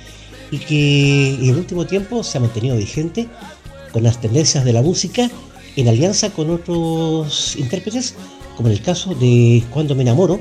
y 0.51 0.59
que 0.59 1.35
en 1.35 1.51
el 1.51 1.57
último 1.57 1.87
tiempo 1.87 2.23
se 2.23 2.39
ha 2.39 2.41
mantenido 2.41 2.77
vigente 2.77 3.29
con 3.93 4.03
las 4.03 4.21
tendencias 4.21 4.65
de 4.65 4.73
la 4.73 4.83
música 4.83 5.31
en 5.77 5.89
alianza 5.89 6.31
con 6.31 6.51
otros 6.51 7.57
intérpretes, 7.57 8.15
como 8.57 8.69
en 8.69 8.75
el 8.75 8.83
caso 8.83 9.15
de 9.15 9.63
Cuando 9.71 9.95
me 9.95 10.03
enamoro, 10.03 10.41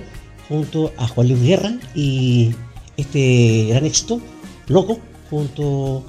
junto 0.49 0.91
a 0.97 1.07
Juan 1.07 1.29
Luis 1.29 1.41
Guerra 1.41 1.73
y 1.95 2.53
este 2.97 3.67
gran 3.69 3.86
éxito, 3.86 4.19
Loco, 4.67 4.99
junto 5.29 6.03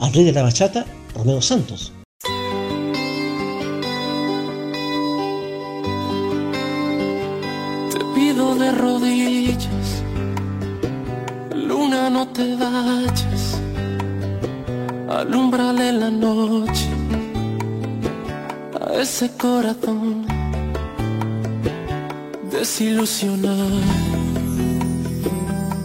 al 0.00 0.12
rey 0.12 0.24
de 0.24 0.32
la 0.32 0.42
bachata, 0.42 0.86
Romeo 1.14 1.42
Santos. 1.42 1.92
De 8.58 8.70
rodillas, 8.70 9.33
te 12.34 12.56
vayas, 12.56 13.60
alumbrale 15.08 15.92
la 15.92 16.10
noche 16.10 16.88
a 18.80 19.00
ese 19.00 19.30
corazón 19.36 20.26
desilusionado, 22.50 23.80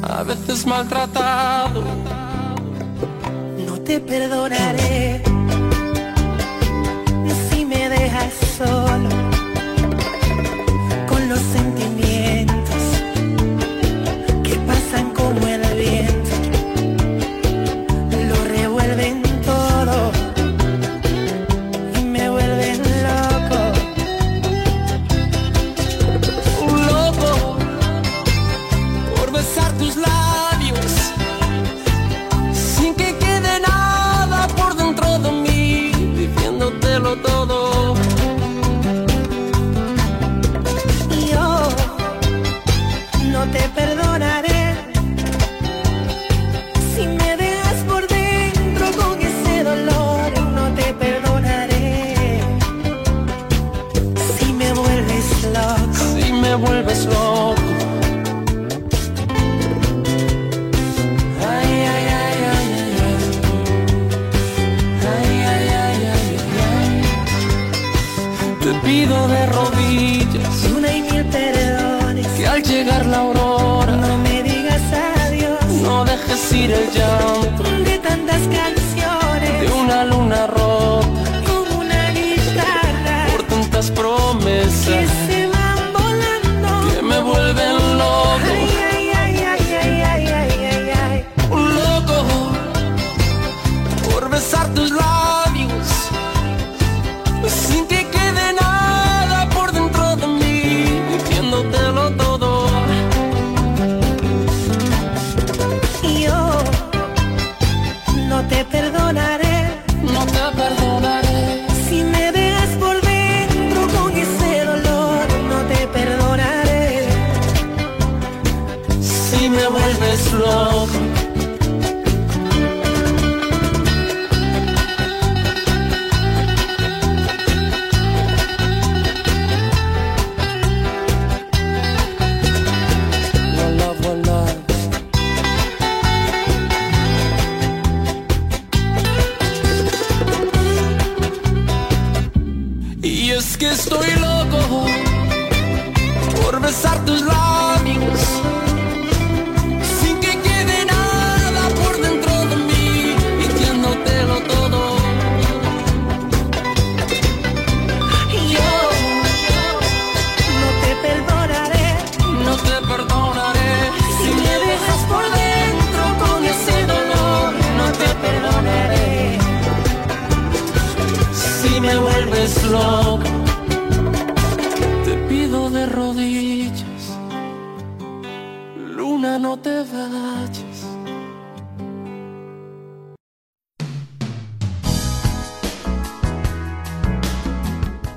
a 0.01 0.23
veces 0.23 0.65
maltratado. 0.65 1.83
No 3.67 3.73
te 3.81 3.99
perdonaré 3.99 5.21
si 7.49 7.63
me 7.63 7.89
dejas 7.89 8.33
solo 8.57 9.18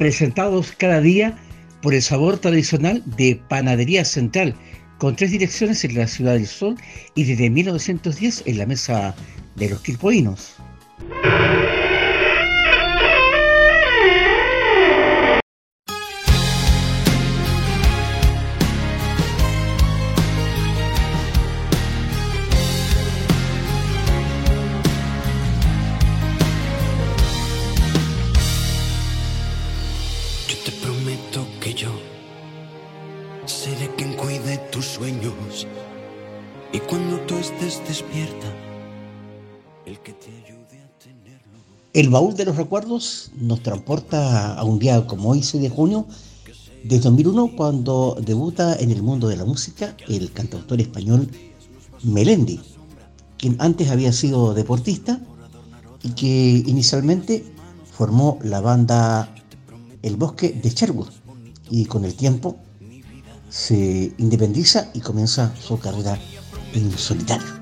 presentados 0.03 0.73
cada 0.73 1.01
día 1.01 1.39
por 1.81 1.95
el 1.95 2.03
sabor 2.03 2.37
tradicional 2.37 3.05
de 3.17 3.41
Panadería 3.49 4.05
Central, 4.05 4.53
con 4.99 5.15
tres 5.15 5.31
direcciones 5.31 5.85
en 5.85 5.97
la 5.97 6.09
Ciudad 6.09 6.33
del 6.33 6.49
Sol 6.49 6.75
y 7.15 7.23
desde 7.23 7.49
1910 7.49 8.43
en 8.47 8.59
la 8.59 8.67
Mesa 8.67 9.15
de 9.55 9.71
los 9.71 9.81
Quilpoinos. 9.81 10.57
El 42.03 42.11
baúl 42.11 42.35
de 42.35 42.45
los 42.45 42.57
recuerdos 42.57 43.31
nos 43.37 43.63
transporta 43.63 44.55
a 44.55 44.65
un 44.65 44.81
día 44.81 45.07
como 45.07 45.31
hoy, 45.31 45.45
6 45.45 45.63
de 45.63 45.71
junio 45.71 46.09
de 46.83 46.99
2001, 46.99 47.55
cuando 47.55 48.17
debuta 48.21 48.75
en 48.75 48.91
el 48.91 49.05
mundo 49.05 49.29
de 49.29 49.37
la 49.37 49.45
música 49.45 49.97
el 50.09 50.33
cantautor 50.33 50.81
español 50.81 51.31
Melendi, 52.03 52.61
quien 53.39 53.55
antes 53.61 53.89
había 53.89 54.13
sido 54.13 54.53
deportista 54.53 55.21
y 56.03 56.09
que 56.11 56.65
inicialmente 56.67 57.45
formó 57.93 58.41
la 58.43 58.61
banda 58.61 59.33
El 60.03 60.17
Bosque 60.17 60.59
de 60.61 60.71
Sherwood 60.71 61.11
y 61.71 61.85
con 61.85 62.05
el 62.05 62.17
tiempo 62.17 62.57
se 63.49 64.13
independiza 64.19 64.91
y 64.93 64.99
comienza 64.99 65.55
su 65.55 65.79
carrera 65.79 66.19
en 66.75 66.91
solitario. 66.99 67.62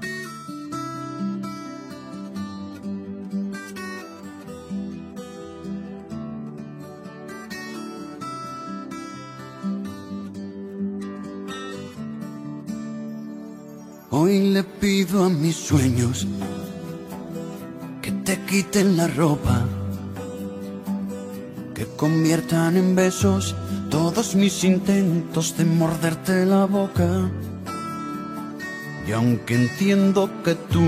Hoy 14.31 14.51
le 14.51 14.63
pido 14.63 15.25
a 15.25 15.29
mis 15.29 15.57
sueños 15.57 16.25
que 18.01 18.13
te 18.13 18.39
quiten 18.45 18.97
la 18.97 19.09
ropa, 19.09 19.67
que 21.75 21.85
conviertan 21.97 22.77
en 22.77 22.95
besos 22.95 23.57
todos 23.91 24.37
mis 24.37 24.63
intentos 24.63 25.57
de 25.57 25.65
morderte 25.65 26.47
la 26.47 26.67
boca. 26.67 27.29
Y 29.09 29.11
aunque 29.11 29.57
entiendo 29.57 30.31
que 30.45 30.55
tú, 30.55 30.87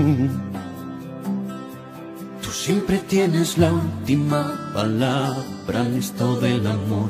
tú 2.41 2.49
siempre 2.49 2.99
tienes 2.99 3.57
la 3.57 3.73
última 3.73 4.71
palabra 4.73 5.85
en 5.85 5.95
esto 5.97 6.39
del 6.39 6.65
amor. 6.65 7.09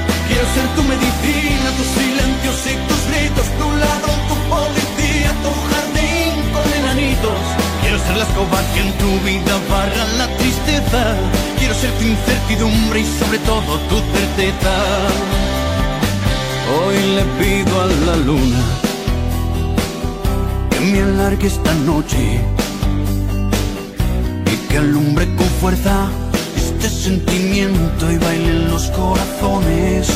Quiero 0.31 0.47
ser 0.53 0.67
tu 0.77 0.83
medicina, 0.83 1.67
tus 1.75 1.87
silencios 1.87 2.57
y 2.71 2.75
tus 2.87 3.01
gritos, 3.11 3.47
tu 3.59 3.67
ladrón, 3.83 4.19
tu 4.29 4.35
policía, 4.47 5.29
tu 5.43 5.51
jardín 5.69 6.31
con 6.53 6.63
enanitos. 6.79 7.41
Quiero 7.81 7.99
ser 7.99 8.15
la 8.15 8.23
escoba 8.23 8.59
que 8.73 8.79
en 8.79 8.91
tu 9.01 9.11
vida 9.27 9.59
barra 9.69 10.05
la 10.17 10.27
tristeza. 10.37 11.01
Quiero 11.59 11.73
ser 11.75 11.91
tu 11.99 12.05
incertidumbre 12.05 13.01
y 13.01 13.05
sobre 13.19 13.39
todo 13.39 13.77
tu 13.89 13.97
certeza. 14.15 14.73
Hoy 16.79 16.95
le 17.17 17.23
pido 17.37 17.81
a 17.81 17.87
la 18.07 18.15
luna 18.15 18.63
que 20.69 20.79
me 20.79 21.01
alargue 21.01 21.47
esta 21.47 21.73
noche 21.73 22.39
y 24.45 24.55
que 24.69 24.77
alumbre 24.77 25.25
con 25.35 25.47
fuerza 25.59 26.07
este 26.83 27.09
sentimiento 27.11 28.11
y 28.11 28.17
bailen 28.17 28.69
los 28.69 28.89
corazones. 28.89 30.07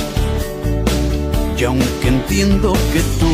Y 1.57 1.63
aunque 1.63 2.07
entiendo 2.07 2.74
que 2.91 3.01
tú 3.20 3.34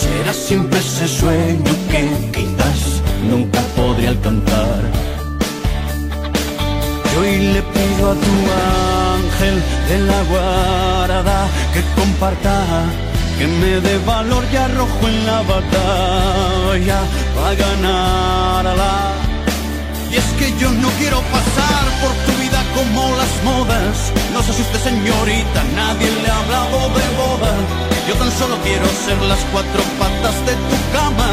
serás 0.00 0.36
siempre 0.36 0.78
ese 0.78 1.06
sueño 1.06 1.72
que 1.90 2.08
quizás 2.32 3.02
nunca 3.28 3.60
podré 3.76 4.08
alcanzar, 4.08 4.82
yo 7.12 7.20
Hoy 7.20 7.36
le 7.54 7.62
pido 7.62 8.10
a 8.12 8.14
tu 8.14 8.34
ángel 9.14 9.62
de 9.88 9.98
la 10.10 10.22
guarda 10.22 11.48
que 11.74 11.82
comparta, 12.00 12.84
que 13.38 13.46
me 13.46 13.80
dé 13.80 13.98
valor 14.06 14.44
y 14.52 14.56
arrojo 14.56 15.08
en 15.08 15.26
la 15.26 15.42
batalla 15.42 17.00
para 17.34 17.54
ganarla. 17.54 19.08
Y 19.08 19.16
es 19.16 19.17
que 20.38 20.54
yo 20.58 20.70
no 20.70 20.88
quiero 20.98 21.20
pasar 21.34 21.84
por 22.00 22.12
tu 22.24 22.32
vida 22.40 22.62
como 22.74 23.14
las 23.16 23.32
modas. 23.44 24.12
No 24.32 24.42
se 24.42 24.52
asuste 24.52 24.78
señorita, 24.78 25.60
nadie 25.74 26.08
le 26.22 26.28
ha 26.30 26.38
hablado 26.38 26.78
de 26.98 27.06
boda. 27.18 27.52
Yo 28.08 28.14
tan 28.14 28.30
solo 28.32 28.56
quiero 28.62 28.86
ser 29.04 29.18
las 29.22 29.40
cuatro 29.52 29.82
patas 29.98 30.36
de 30.46 30.54
tu 30.68 30.76
cama. 30.96 31.30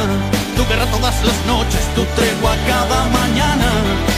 Tu 0.55 0.61
guerra 0.67 0.85
todas 0.87 1.15
las 1.23 1.39
noches, 1.45 1.83
tu 1.95 2.03
tregua 2.17 2.53
cada 2.67 2.99
mañana. 3.19 3.69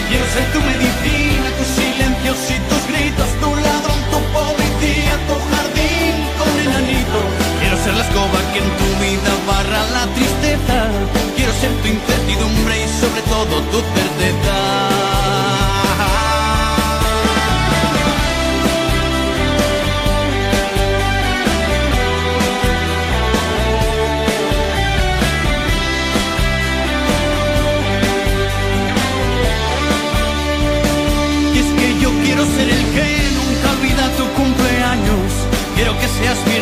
Quiero 0.09 0.25
ser 0.33 0.45
tu 0.53 0.59
medicina, 0.71 1.47
tus 1.57 1.69
silencios 1.79 2.39
y 2.55 2.57
tus 2.69 2.83
gritos, 2.91 3.29
tu 3.41 3.49
ladrón, 3.55 4.01
tu 4.11 4.19
policía, 4.37 5.13
tu 5.27 5.35
jardín 5.51 6.15
con 6.39 6.51
enanito. 6.65 7.36
Escoba 8.07 8.39
que 8.53 8.59
en 8.59 8.69
tu 8.79 8.89
vida 9.03 9.31
barra 9.47 9.81
la 9.95 10.05
tristeza. 10.13 10.77
Quiero 11.35 11.51
ser 11.53 11.71
tu 11.81 11.87
incertidumbre 11.87 12.83
y 12.83 12.87
sobre 13.01 13.21
todo 13.23 13.61
tu 13.71 13.79
certeza. 13.95 14.57
Quiero 32.37 32.43
ser 32.55 32.69
el 32.69 32.83
que 32.93 33.07
nunca 33.37 33.71
olvida 33.71 34.05
tu 34.17 34.25
cumpleaños. 34.39 35.31
Quiero 35.75 35.97
que 35.97 36.07
seas 36.07 36.37
mi 36.45 36.56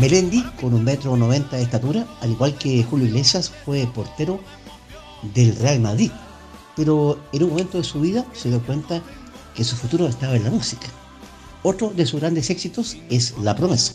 Melendi, 0.00 0.44
con 0.60 0.74
un 0.74 0.84
metro 0.84 1.16
noventa 1.16 1.56
de 1.56 1.64
estatura, 1.64 2.06
al 2.20 2.30
igual 2.30 2.56
que 2.56 2.84
Julio 2.84 3.06
Iglesias, 3.06 3.50
fue 3.64 3.84
portero 3.92 4.38
del 5.34 5.56
Real 5.56 5.80
Madrid. 5.80 6.12
Pero 6.76 7.18
en 7.32 7.42
un 7.42 7.50
momento 7.50 7.78
de 7.78 7.84
su 7.84 8.00
vida 8.00 8.24
se 8.32 8.48
dio 8.48 8.62
cuenta 8.64 9.02
que 9.56 9.64
su 9.64 9.74
futuro 9.74 10.06
estaba 10.06 10.36
en 10.36 10.44
la 10.44 10.50
música. 10.50 10.86
Otro 11.64 11.90
de 11.90 12.06
sus 12.06 12.20
grandes 12.20 12.48
éxitos 12.50 12.96
es 13.10 13.36
La 13.38 13.56
Promesa. 13.56 13.94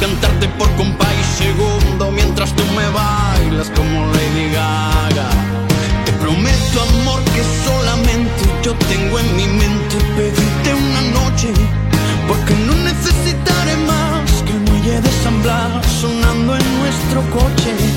Cantarte 0.00 0.48
por 0.58 0.74
compa 0.76 1.06
y 1.12 1.42
segundo 1.42 2.10
mientras 2.10 2.50
tú 2.56 2.62
me 2.74 2.88
bailas 2.88 3.68
como 3.76 4.06
Lady 4.06 4.50
Gaga. 4.50 5.28
Te 6.06 6.12
prometo 6.12 6.82
amor 6.88 7.22
que 7.34 7.42
solamente 7.66 8.42
yo 8.62 8.72
tengo 8.88 9.18
en 9.18 9.36
mi 9.36 9.46
mente 9.46 9.96
pedirte 10.16 10.74
una 10.74 11.02
noche, 11.20 11.52
porque 12.26 12.54
no 12.66 12.74
necesitaré 12.76 13.76
más 13.86 14.30
que 14.46 14.52
el 14.52 14.60
muelle 14.60 15.02
de 15.02 15.10
San 15.22 15.42
sonando 16.00 16.56
en 16.56 16.78
nuestro 16.80 17.20
coche. 17.30 17.89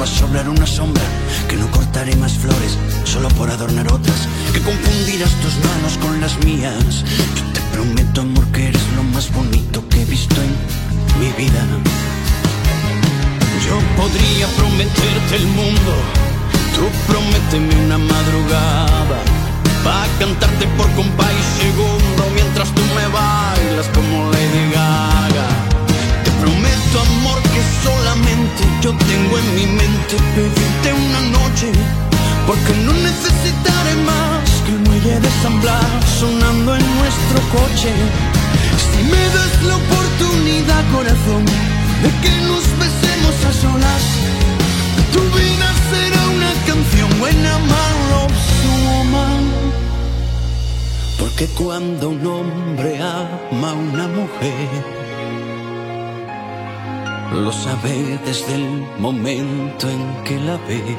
Va 0.00 0.04
a 0.04 0.08
sobrar 0.08 0.48
una 0.48 0.66
sombra. 0.66 1.02
Que 1.48 1.56
no 1.56 1.70
cortaré 1.70 2.14
más 2.16 2.32
flores 2.32 2.78
solo 3.04 3.28
por 3.30 3.50
adornar 3.50 3.92
otras. 3.92 4.28
Que 4.52 4.60
confundirás 4.60 5.30
tus 5.42 5.54
manos 5.68 5.98
con 6.00 6.20
las 6.20 6.36
mías. 6.44 7.04
Yo 7.36 7.44
te 7.52 7.60
prometo, 7.72 8.20
amor, 8.22 8.46
que 8.52 8.68
eres 8.68 8.82
lo 8.96 9.02
más 9.02 9.32
bonito 9.32 9.86
que 9.88 10.02
he 10.02 10.04
visto 10.04 10.36
en 10.42 10.52
mi 11.20 11.30
vida. 11.32 11.62
Yo 13.66 13.78
podría 13.96 14.46
prometerte 14.58 15.36
el 15.36 15.46
mundo. 15.46 15.92
Tú 16.74 16.84
prométeme 17.06 17.84
una 17.84 17.98
madrugada. 17.98 19.18
Va 19.86 20.04
a 20.04 20.06
cantarte 20.18 20.66
por 20.76 20.90
compa 20.92 21.26
y 21.32 21.62
segundo 21.62 22.22
mientras 22.34 22.68
tú 22.74 22.82
me 22.94 23.06
bailas 23.08 23.88
como 23.94 24.30
Lady 24.30 24.70
Gaga. 24.72 25.51
Prometo, 26.92 27.00
amor, 27.00 27.42
que 27.42 27.62
solamente 27.82 28.64
yo 28.82 28.92
tengo 28.92 29.38
en 29.38 29.54
mi 29.54 29.66
mente 29.66 30.16
pedirte 30.34 30.92
una 30.92 31.20
noche. 31.38 31.72
Porque 32.46 32.74
no 32.84 32.92
necesitaré 32.92 33.94
más 34.04 34.48
que 34.64 34.72
el 34.72 34.80
muelle 34.80 35.20
de 35.20 35.28
San 35.42 35.60
sonando 36.20 36.74
en 36.74 36.84
nuestro 36.98 37.40
coche. 37.52 37.92
Si 38.90 39.02
me 39.04 39.24
das 39.36 39.62
la 39.64 39.76
oportunidad, 39.76 40.82
corazón, 40.92 41.44
de 42.02 42.10
que 42.22 42.30
nos 42.48 42.64
besemos 42.82 43.36
a 43.48 43.52
solas, 43.62 44.02
tu 45.12 45.20
vida 45.38 45.68
será 45.90 46.28
una 46.36 46.52
canción 46.66 47.20
buena, 47.20 47.58
woman. 48.84 49.52
Porque 51.18 51.46
cuando 51.58 52.10
un 52.10 52.26
hombre 52.26 52.98
ama 53.00 53.70
a 53.70 53.74
una 53.74 54.08
mujer, 54.08 55.01
lo 57.34 57.52
sabe 57.52 58.18
desde 58.24 58.54
el 58.54 58.86
momento 58.98 59.88
en 59.88 60.24
que 60.24 60.38
la 60.40 60.56
ve. 60.68 60.96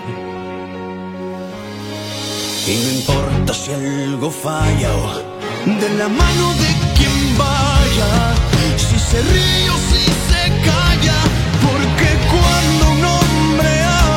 Y 2.66 2.76
no 2.84 2.90
importa 3.00 3.54
si 3.54 3.72
algo 3.72 4.32
falla 4.32 4.90
o 4.96 5.34
de 5.66 5.90
la 5.98 6.08
mano 6.10 6.54
de 6.62 6.70
quien 6.98 7.38
vaya, 7.38 8.34
si 8.78 8.98
se 9.00 9.22
ríe 9.22 9.70
o 9.70 9.78
si 9.90 10.04
se 10.30 10.44
calla, 10.70 11.20
porque 11.62 12.10
cuando 12.32 12.84
un 12.98 13.04
hombre 13.16 13.72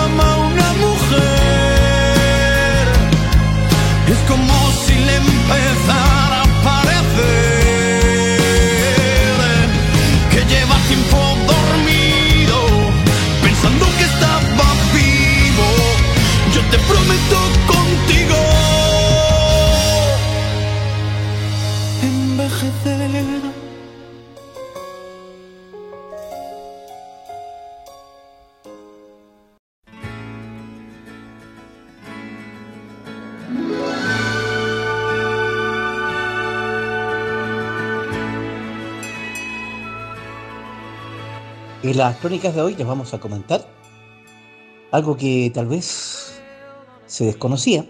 ama 0.05 0.27
a 0.35 0.37
una 0.39 0.73
mujer, 0.85 1.27
es 4.09 4.19
como 4.29 4.56
te 16.71 16.79
prometo 16.79 17.39
contigo 17.67 18.41
envejecer. 22.03 23.57
En 41.83 41.97
las 41.99 42.17
crónicas 42.17 42.53
de 42.53 42.63
hoy 42.63 42.75
les 42.75 42.85
vamos 42.85 43.15
a 43.15 43.21
comentar 43.21 43.65
algo 44.91 45.17
que 45.17 45.53
tal 45.55 45.67
vez 45.67 46.16
se 47.07 47.25
desconocía, 47.25 47.87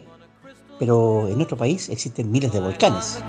pero 0.78 1.28
en 1.28 1.36
nuestro 1.36 1.56
país 1.56 1.88
existen 1.88 2.30
miles 2.30 2.52
de 2.52 2.60
volcanes. 2.60 3.22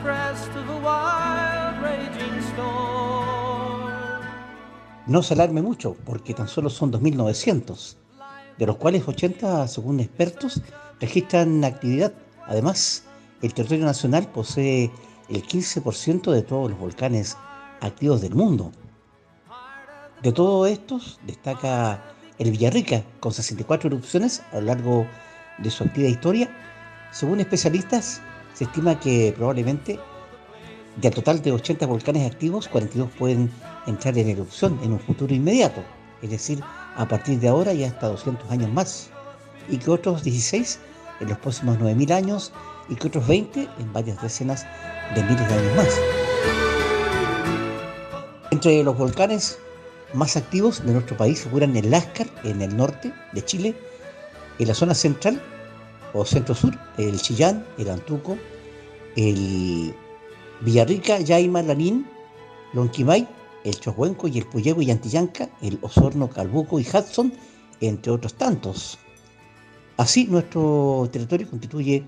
No 5.07 5.23
se 5.23 5.33
alarme 5.33 5.61
mucho, 5.61 5.95
porque 6.05 6.33
tan 6.33 6.49
solo 6.49 6.69
son 6.69 6.91
2.900, 6.91 7.95
de 8.57 8.65
los 8.65 8.75
cuales 8.75 9.07
80, 9.07 9.67
según 9.69 10.01
expertos, 10.01 10.61
registran 10.99 11.63
actividad. 11.63 12.11
Además, 12.45 13.03
el 13.41 13.53
territorio 13.53 13.85
nacional 13.85 14.27
posee 14.27 14.91
el 15.29 15.43
15% 15.43 16.31
de 16.31 16.41
todos 16.41 16.71
los 16.71 16.79
volcanes 16.79 17.37
activos 17.79 18.21
del 18.21 18.35
mundo. 18.35 18.71
De 20.21 20.33
todos 20.33 20.67
estos, 20.67 21.19
destaca 21.25 22.03
el 22.39 22.51
Villarrica, 22.51 23.03
con 23.19 23.31
64 23.31 23.87
erupciones 23.87 24.41
a 24.51 24.55
lo 24.55 24.61
largo 24.61 24.99
de 25.01 25.26
su 25.69 25.83
activa 25.83 26.07
historia. 26.07 26.49
Según 27.11 27.39
especialistas, 27.39 28.21
se 28.53 28.65
estima 28.65 28.99
que 28.99 29.33
probablemente 29.35 29.99
del 30.97 31.13
total 31.13 31.41
de 31.41 31.51
80 31.51 31.85
volcanes 31.85 32.29
activos, 32.29 32.67
42 32.67 33.11
pueden 33.17 33.51
entrar 33.85 34.17
en 34.17 34.29
erupción 34.29 34.79
en 34.83 34.93
un 34.93 34.99
futuro 34.99 35.33
inmediato, 35.33 35.83
es 36.21 36.31
decir, 36.31 36.63
a 36.95 37.07
partir 37.07 37.39
de 37.39 37.47
ahora 37.47 37.73
y 37.73 37.83
hasta 37.83 38.07
200 38.07 38.49
años 38.49 38.71
más, 38.71 39.09
y 39.69 39.77
que 39.77 39.91
otros 39.91 40.23
16 40.23 40.79
en 41.19 41.29
los 41.29 41.37
próximos 41.37 41.77
9.000 41.77 42.11
años 42.11 42.51
y 42.89 42.95
que 42.95 43.07
otros 43.07 43.27
20 43.27 43.67
en 43.79 43.93
varias 43.93 44.21
decenas 44.21 44.65
de 45.13 45.23
miles 45.23 45.47
de 45.47 45.53
años 45.53 45.75
más. 45.75 45.99
Entre 48.51 48.83
los 48.83 48.97
volcanes 48.97 49.59
más 50.13 50.37
activos 50.37 50.83
de 50.85 50.93
nuestro 50.93 51.17
país 51.17 51.41
figuran 51.41 51.75
el 51.75 51.91
Láscar 51.91 52.27
en 52.43 52.61
el 52.61 52.75
norte 52.75 53.13
de 53.33 53.45
Chile, 53.45 53.75
en 54.59 54.67
la 54.67 54.73
zona 54.73 54.93
central 54.93 55.41
o 56.13 56.25
centro-sur, 56.25 56.77
el 56.97 57.21
Chillán, 57.21 57.65
el 57.77 57.89
Antuco, 57.89 58.37
el 59.15 59.93
Villarrica, 60.61 61.19
Yaima, 61.19 61.61
Lanín, 61.61 62.07
Lonquimay, 62.73 63.27
el 63.63 63.79
Chohuenco 63.79 64.27
y 64.27 64.37
el 64.37 64.45
Puyehue 64.45 64.83
y 64.83 64.91
Antillanca, 64.91 65.49
el 65.61 65.77
Osorno, 65.81 66.29
Calbuco 66.29 66.79
y 66.79 66.83
Hudson, 66.83 67.33
entre 67.81 68.11
otros 68.11 68.33
tantos. 68.33 68.97
Así, 69.97 70.25
nuestro 70.25 71.09
territorio 71.11 71.49
constituye 71.49 72.03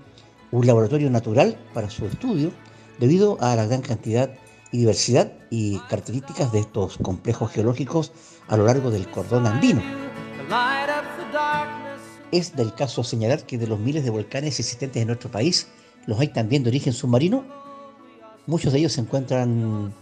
un 0.52 0.66
laboratorio 0.66 1.10
natural 1.10 1.56
para 1.74 1.90
su 1.90 2.06
estudio 2.06 2.50
debido 2.98 3.36
a 3.40 3.54
la 3.56 3.66
gran 3.66 3.82
cantidad 3.82 4.30
y 4.72 4.78
diversidad 4.78 5.32
y 5.50 5.78
características 5.88 6.52
de 6.52 6.60
estos 6.60 6.98
complejos 6.98 7.50
geológicos 7.50 8.12
a 8.48 8.56
lo 8.56 8.64
largo 8.64 8.90
del 8.90 9.08
cordón 9.10 9.46
andino. 9.46 9.82
Es 12.32 12.54
del 12.54 12.74
caso 12.74 13.02
señalar 13.02 13.44
que 13.44 13.58
de 13.58 13.66
los 13.66 13.78
miles 13.78 14.04
de 14.04 14.10
volcanes 14.10 14.58
existentes 14.58 15.00
en 15.00 15.08
nuestro 15.08 15.30
país, 15.30 15.68
los 16.06 16.18
hay 16.20 16.28
también 16.28 16.62
de 16.62 16.70
origen 16.70 16.92
submarino. 16.92 17.44
Muchos 18.46 18.72
de 18.72 18.78
ellos 18.78 18.92
se 18.92 19.00
encuentran 19.00 19.92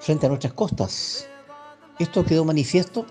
frente 0.00 0.26
a 0.26 0.28
nuestras 0.28 0.52
costas. 0.52 1.28
Esto 1.98 2.24
quedó 2.24 2.44
manifiesto 2.44 3.06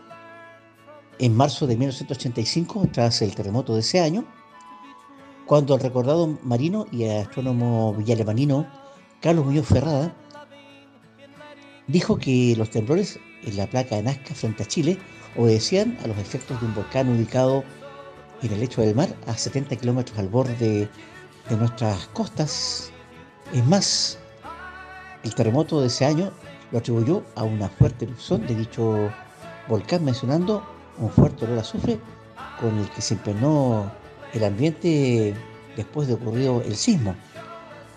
en 1.19 1.35
marzo 1.35 1.67
de 1.67 1.75
1985, 1.75 2.89
tras 2.91 3.21
el 3.21 3.33
terremoto 3.33 3.73
de 3.73 3.81
ese 3.81 3.99
año, 3.99 4.25
cuando 5.45 5.75
el 5.75 5.81
recordado 5.81 6.37
marino 6.43 6.85
y 6.91 7.05
astrónomo 7.05 7.93
villalemanino 7.93 8.67
Carlos 9.21 9.45
Muñoz 9.45 9.65
Ferrada 9.65 10.13
dijo 11.87 12.17
que 12.17 12.53
los 12.57 12.69
temblores 12.69 13.19
en 13.43 13.57
la 13.57 13.67
placa 13.67 13.95
de 13.95 14.03
Nazca 14.03 14.35
frente 14.35 14.63
a 14.63 14.67
Chile 14.67 14.99
obedecían 15.35 15.97
a 16.03 16.07
los 16.07 16.17
efectos 16.17 16.59
de 16.59 16.67
un 16.67 16.75
volcán 16.75 17.09
ubicado 17.09 17.63
en 18.41 18.51
el 18.51 18.59
lecho 18.59 18.81
del 18.81 18.95
mar 18.95 19.09
a 19.25 19.37
70 19.37 19.75
kilómetros 19.75 20.17
al 20.17 20.29
borde 20.29 20.89
de 21.49 21.57
nuestras 21.57 22.07
costas. 22.07 22.91
Es 23.53 23.65
más, 23.65 24.17
el 25.23 25.33
terremoto 25.33 25.81
de 25.81 25.87
ese 25.87 26.05
año 26.05 26.31
lo 26.71 26.79
atribuyó 26.79 27.23
a 27.35 27.43
una 27.43 27.69
fuerte 27.69 28.05
erupción 28.05 28.45
de 28.45 28.55
dicho 28.55 29.09
volcán, 29.67 30.03
mencionando 30.03 30.63
un 30.97 31.09
fuerte 31.09 31.45
olor 31.45 31.59
a 31.59 31.61
azufre 31.61 31.99
con 32.59 32.77
el 32.77 32.89
que 32.89 33.01
se 33.01 33.13
impregnó 33.15 33.91
el 34.33 34.43
ambiente 34.43 35.35
después 35.75 36.07
de 36.07 36.15
ocurrido 36.15 36.61
el 36.61 36.75
sismo. 36.75 37.15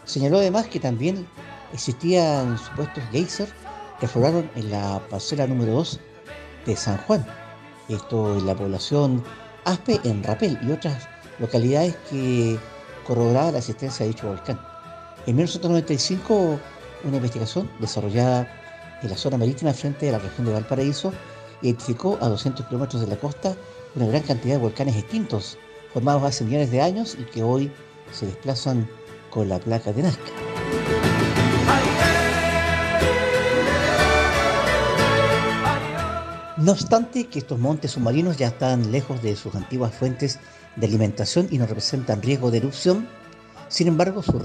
Señaló 0.05 0.39
además 0.39 0.67
que 0.67 0.81
también 0.81 1.27
existían 1.73 2.59
supuestos 2.59 3.03
geysers 3.11 3.53
que 3.99 4.07
afloraron 4.07 4.51
en 4.55 4.71
la 4.71 5.01
parcela 5.11 5.47
número 5.47 5.73
2 5.73 6.01
de 6.67 6.77
San 6.77 6.97
Juan, 6.99 7.25
esto 7.89 8.39
en 8.39 8.47
la 8.47 8.55
población 8.55 9.23
Aspe, 9.71 10.01
en 10.05 10.23
Rapel 10.23 10.59
y 10.63 10.73
otras 10.73 11.09
localidades 11.39 11.97
que 12.09 12.59
corroboraban 13.07 13.53
la 13.53 13.59
existencia 13.59 14.05
de 14.05 14.13
dicho 14.13 14.29
volcán. 14.29 14.61
En 15.27 15.37
1995, 15.37 16.61
una 17.05 17.17
investigación 17.17 17.71
desarrollada 17.81 18.51
en 19.03 19.11
la 19.11 19.17
zona 19.17 19.39
marítima 19.39 19.73
frente 19.73 20.09
a 20.09 20.13
la 20.13 20.19
región 20.19 20.47
de 20.47 20.53
Valparaíso 20.53 21.13
identificó 21.63 22.19
a 22.21 22.29
200 22.29 22.67
kilómetros 22.67 23.01
de 23.03 23.09
la 23.09 23.17
costa 23.17 23.57
una 23.95 24.07
gran 24.07 24.23
cantidad 24.23 24.55
de 24.55 24.61
volcanes 24.61 24.97
extintos, 24.97 25.59
formados 25.93 26.23
hace 26.23 26.45
millones 26.45 26.71
de 26.71 26.81
años 26.81 27.17
y 27.19 27.25
que 27.25 27.43
hoy 27.43 27.73
se 28.13 28.27
desplazan 28.27 28.89
con 29.31 29.49
la 29.49 29.59
placa 29.59 29.93
de 29.93 30.03
Nazca. 30.03 30.50
No 36.61 36.73
obstante 36.73 37.25
que 37.25 37.39
estos 37.39 37.59
montes 37.59 37.93
submarinos 37.93 38.37
ya 38.37 38.49
están 38.49 38.93
lejos 38.93 39.23
de 39.23 39.35
sus 39.35 39.55
antiguas 39.55 39.95
fuentes 39.95 40.39
de 40.77 40.87
alimentación 40.87 41.49
y 41.51 41.57
no 41.57 41.65
representan 41.65 42.21
riesgo 42.21 42.51
de 42.51 42.59
erupción, 42.59 43.09
sin 43.69 43.89
embargo 43.89 44.23
su 44.23 44.39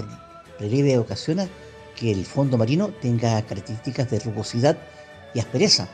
relieve 0.58 0.96
ocasiona 0.96 1.46
que 1.94 2.10
el 2.10 2.24
fondo 2.24 2.56
marino 2.56 2.88
tenga 3.02 3.42
características 3.42 4.10
de 4.10 4.20
rugosidad 4.20 4.78
y 5.34 5.40
aspereza. 5.40 5.90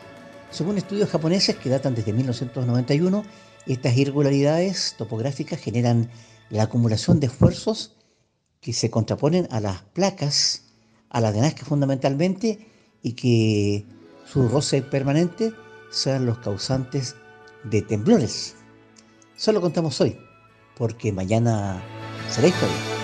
Según 0.53 0.79
estudios 0.79 1.11
japoneses 1.11 1.57
que 1.57 1.71
datan 1.71 1.97
desde 1.97 2.13
1991, 2.13 3.25
estas 3.67 3.97
irregularidades 3.97 4.95
topográficas 4.97 5.59
generan 5.59 6.09
la 6.51 6.65
acumulación 6.65 7.19
de 7.19 7.27
esfuerzos 7.27 7.97
que 8.61 8.73
se 8.73 8.91
contraponen 8.91 9.49
a 9.51 9.59
las 9.59 9.83
placas, 9.93 10.63
a 11.11 11.21
la 11.21 11.33
de 11.33 11.41
Nazca 11.41 11.65
fundamentalmente, 11.65 12.69
y 13.03 13.15
que 13.15 13.85
su 14.25 14.47
roce 14.47 14.83
permanente 14.83 15.53
sean 15.93 16.27
los 16.27 16.39
causantes 16.39 17.15
de 17.65 17.83
temblores. 17.83 18.57
Solo 19.37 19.61
contamos 19.61 20.01
hoy, 20.01 20.19
porque 20.77 21.13
mañana 21.13 21.81
será 22.29 22.49
historia. 22.49 23.02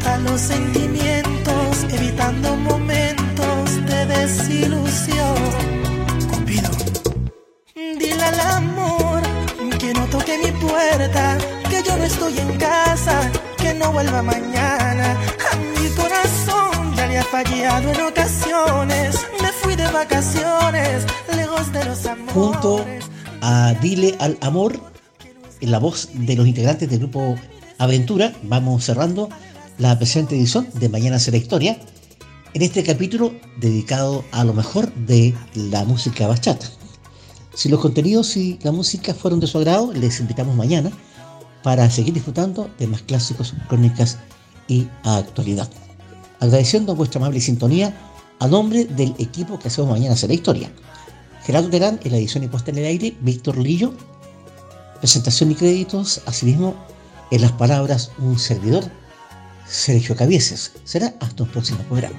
Tengo 0.00 0.12
a 0.12 0.18
dieta 0.18 0.18
los 0.18 0.40
sentimientos, 0.40 1.86
evitando 1.90 2.56
momentos 2.56 3.86
de 3.86 4.06
desilusión. 4.06 5.36
Cupido. 6.30 6.70
Dile 7.74 8.22
al 8.22 8.40
amor 8.40 9.22
que 9.78 9.92
no 9.92 10.06
toque 10.06 10.38
mi 10.38 10.52
puerta, 10.52 11.38
que 11.68 11.82
yo 11.82 11.96
no 11.96 12.04
estoy 12.04 12.38
en 12.38 12.56
casa, 12.58 13.30
que 13.56 13.74
no 13.74 13.92
vuelva 13.92 14.22
mañana. 14.22 15.16
A 15.52 15.56
mi 15.56 15.88
corazón 15.90 16.94
ya 16.96 17.06
le 17.06 17.18
ha 17.18 17.24
fallado 17.24 17.92
en 17.92 18.00
ocasiones. 18.02 19.26
Me 19.40 19.48
fui 19.48 19.76
de 19.76 19.90
vacaciones, 19.90 21.06
lejos 21.34 21.72
de 21.72 21.84
los 21.84 22.06
amores. 22.06 22.32
junto 22.34 22.84
a 23.42 23.74
Dile 23.80 24.16
al 24.20 24.36
Amor, 24.40 24.78
en 25.60 25.70
la 25.70 25.78
voz 25.78 26.08
de 26.12 26.36
los 26.36 26.46
integrantes 26.46 26.88
del 26.88 27.00
grupo 27.00 27.36
Aventura, 27.78 28.32
vamos 28.42 28.84
cerrando 28.84 29.30
la 29.80 29.96
presente 29.96 30.36
edición 30.36 30.68
de 30.74 30.90
Mañana 30.90 31.18
será 31.18 31.38
Historia, 31.38 31.78
en 32.52 32.60
este 32.60 32.84
capítulo 32.84 33.32
dedicado 33.60 34.22
a 34.30 34.44
lo 34.44 34.52
mejor 34.52 34.92
de 34.92 35.34
la 35.54 35.86
música 35.86 36.26
bachata. 36.26 36.66
Si 37.54 37.70
los 37.70 37.80
contenidos 37.80 38.36
y 38.36 38.58
la 38.62 38.72
música 38.72 39.14
fueron 39.14 39.40
de 39.40 39.46
su 39.46 39.56
agrado, 39.56 39.90
les 39.94 40.20
invitamos 40.20 40.54
mañana 40.54 40.90
para 41.62 41.88
seguir 41.88 42.12
disfrutando 42.12 42.68
de 42.78 42.88
más 42.88 43.00
clásicos, 43.02 43.54
crónicas 43.68 44.18
y 44.68 44.86
actualidad. 45.02 45.70
Agradeciendo 46.40 46.94
vuestra 46.94 47.18
amable 47.18 47.40
sintonía 47.40 47.96
a 48.38 48.48
nombre 48.48 48.84
del 48.84 49.14
equipo 49.18 49.58
que 49.58 49.68
hacemos 49.68 49.90
mañana 49.90 50.14
será 50.14 50.34
historia. 50.34 50.70
Gerardo 51.42 51.70
Terán 51.70 51.98
en 52.04 52.12
la 52.12 52.18
edición 52.18 52.44
y 52.44 52.48
puesta 52.48 52.70
en 52.70 52.78
el 52.78 52.84
aire, 52.84 53.16
Víctor 53.22 53.56
Lillo, 53.56 53.94
presentación 54.98 55.52
y 55.52 55.54
créditos, 55.54 56.20
asimismo 56.26 56.74
en 57.30 57.40
las 57.40 57.52
palabras 57.52 58.10
un 58.18 58.38
servidor, 58.38 58.84
Sergio 59.70 60.16
Cabieses. 60.16 60.72
Será 60.84 61.14
hasta 61.20 61.44
un 61.44 61.48
próximo 61.48 61.82
programa. 61.84 62.18